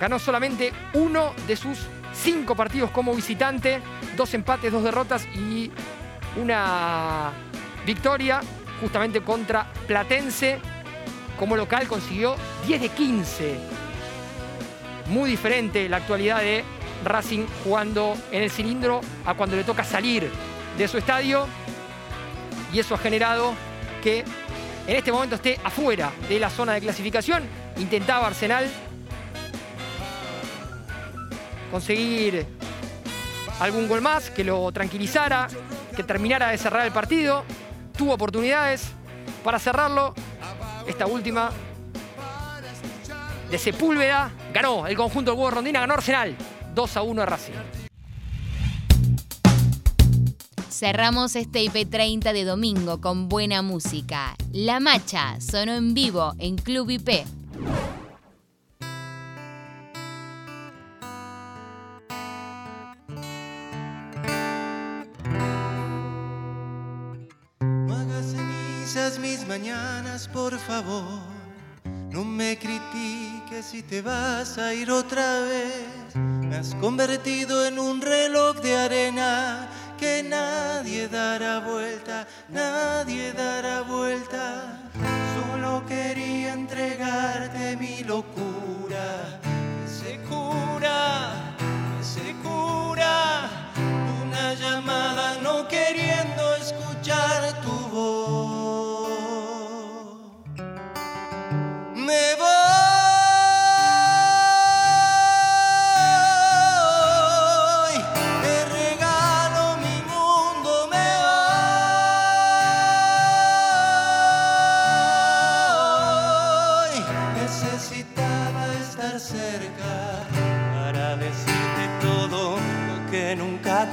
Ganó 0.00 0.18
solamente 0.18 0.72
uno 0.94 1.32
de 1.46 1.56
sus 1.56 1.78
cinco 2.22 2.54
partidos 2.54 2.90
como 2.90 3.14
visitante. 3.14 3.80
Dos 4.16 4.32
empates, 4.34 4.72
dos 4.72 4.82
derrotas 4.82 5.26
y 5.34 5.70
una 6.40 7.32
victoria 7.84 8.40
justamente 8.80 9.20
contra 9.22 9.66
Platense. 9.86 10.58
Como 11.38 11.56
local 11.56 11.88
consiguió 11.88 12.36
10 12.66 12.80
de 12.82 12.88
15. 12.88 13.58
Muy 15.08 15.30
diferente 15.30 15.88
la 15.88 15.96
actualidad 15.96 16.40
de 16.40 16.62
Racing 17.04 17.46
jugando 17.64 18.14
en 18.30 18.42
el 18.44 18.50
cilindro 18.50 19.00
a 19.26 19.34
cuando 19.34 19.56
le 19.56 19.64
toca 19.64 19.82
salir 19.82 20.30
de 20.78 20.88
su 20.88 20.98
estadio. 20.98 21.46
Y 22.72 22.78
eso 22.78 22.94
ha 22.94 22.98
generado 22.98 23.54
que 24.02 24.24
en 24.86 24.96
este 24.96 25.12
momento 25.12 25.36
esté 25.36 25.58
afuera 25.64 26.12
de 26.28 26.38
la 26.38 26.50
zona 26.50 26.74
de 26.74 26.80
clasificación. 26.80 27.42
Intentaba 27.78 28.28
Arsenal 28.28 28.68
conseguir 31.72 32.46
algún 33.58 33.88
gol 33.88 34.02
más 34.02 34.30
que 34.30 34.44
lo 34.44 34.70
tranquilizara, 34.70 35.48
que 35.96 36.04
terminara 36.04 36.50
de 36.50 36.58
cerrar 36.58 36.86
el 36.86 36.92
partido. 36.92 37.44
Tuvo 37.96 38.14
oportunidades 38.14 38.92
para 39.42 39.58
cerrarlo. 39.58 40.14
Esta 40.86 41.06
última 41.06 41.50
de 43.50 43.58
Sepúlveda 43.58 44.30
ganó 44.52 44.86
el 44.86 44.96
conjunto 44.96 45.30
del 45.30 45.40
Huevo 45.40 45.50
Rondina, 45.50 45.80
ganó 45.80 45.94
Arsenal 45.94 46.36
2 46.74 46.96
a 46.96 47.02
1 47.02 47.22
a 47.22 47.26
Racing. 47.26 47.52
Cerramos 50.68 51.36
este 51.36 51.60
IP30 51.60 52.32
de 52.32 52.44
domingo 52.44 53.00
con 53.00 53.28
buena 53.28 53.62
música. 53.62 54.34
La 54.52 54.80
Macha 54.80 55.40
sonó 55.40 55.74
en 55.74 55.94
vivo 55.94 56.34
en 56.38 56.56
Club 56.56 56.90
IP. 56.90 57.24
Mis 69.18 69.46
mañanas, 69.46 70.28
por 70.28 70.58
favor. 70.58 71.22
No 72.10 72.24
me 72.24 72.58
critiques 72.58 73.64
si 73.64 73.82
te 73.82 74.02
vas 74.02 74.58
a 74.58 74.74
ir 74.74 74.90
otra 74.90 75.40
vez. 75.40 76.14
Me 76.14 76.56
has 76.56 76.74
convertido 76.74 77.64
en 77.64 77.78
un 77.78 78.02
reloj 78.02 78.60
de 78.60 78.76
arena 78.76 79.66
que 79.98 80.22
nadie 80.22 81.08
dará 81.08 81.60
vuelta, 81.60 82.26
nadie 82.50 83.32
dará 83.32 83.80
vuelta. 83.80 84.78
Solo 85.36 85.86
quería 85.86 86.52
entregarte 86.52 87.78
mi 87.78 88.04
locura, 88.04 88.31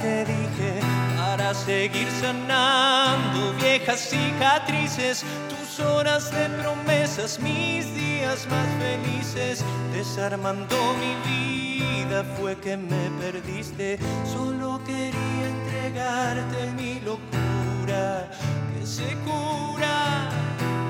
te 0.00 0.24
dije 0.24 0.80
para 1.16 1.52
seguir 1.54 2.08
sanando 2.20 3.52
viejas 3.60 4.00
cicatrices, 4.00 5.24
tus 5.48 5.80
horas 5.84 6.30
de 6.30 6.48
promesas, 6.60 7.38
mis 7.40 7.94
días 7.94 8.46
más 8.48 8.66
felices, 8.78 9.64
desarmando 9.92 10.76
mi 10.94 11.14
vida 11.28 12.24
fue 12.38 12.56
que 12.56 12.76
me 12.76 13.10
perdiste, 13.20 13.98
solo 14.32 14.80
quería 14.84 15.46
entregarte 15.54 16.72
mi 16.76 17.00
locura, 17.00 18.30
que 18.72 18.86
se 18.86 19.14
cura, 19.26 20.30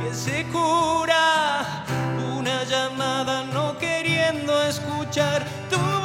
que 0.02 0.14
se 0.14 0.44
cura, 0.46 1.84
una 2.38 2.64
llamada 2.64 3.44
no 3.44 3.76
queriendo 3.78 3.89
escuchar 4.62 5.44
tu 5.70 5.99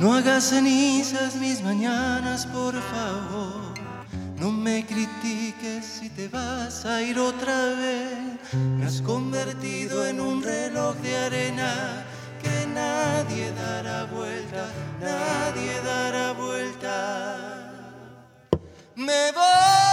No 0.00 0.14
hagas 0.14 0.50
cenizas 0.50 1.34
mis 1.36 1.62
mañanas, 1.62 2.46
por 2.46 2.74
favor. 2.74 3.74
No 4.36 4.52
me 4.52 4.84
critiques 4.84 5.84
si 5.84 6.10
te 6.10 6.28
vas 6.28 6.84
a 6.84 7.02
ir 7.02 7.18
otra 7.18 7.74
vez. 7.74 8.54
Me 8.78 8.86
has 8.86 9.00
convertido 9.00 10.06
en 10.06 10.20
un 10.20 10.42
reloj 10.42 10.94
de 10.96 11.16
arena 11.16 12.04
que 12.42 12.66
nadie 12.66 13.50
dará 13.52 14.04
vuelta, 14.04 14.68
nadie 15.00 15.72
dará 15.82 16.32
vuelta. 16.32 17.56
Me 18.94 19.32
voy. 19.32 19.85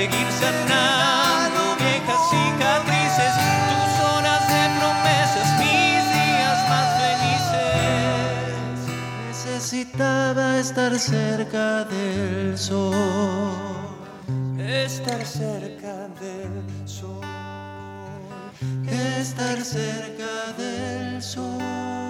seguir 0.00 0.28
sanando 0.32 1.60
viejas 1.76 2.22
cicatrices, 2.32 3.34
tus 3.70 3.92
horas 4.06 4.42
de 4.52 4.62
promesas, 4.78 5.48
mis 5.60 6.00
días 6.16 6.58
más 6.72 6.88
felices. 7.02 8.76
Necesitaba 9.28 10.46
estar 10.58 10.92
cerca 10.98 11.84
del 11.84 12.56
sol, 12.56 13.52
estar 14.58 15.22
cerca 15.26 16.08
del 16.22 16.88
sol, 16.88 17.20
estar 18.88 19.58
cerca 19.62 20.34
del 20.56 21.22
sol. 21.22 22.09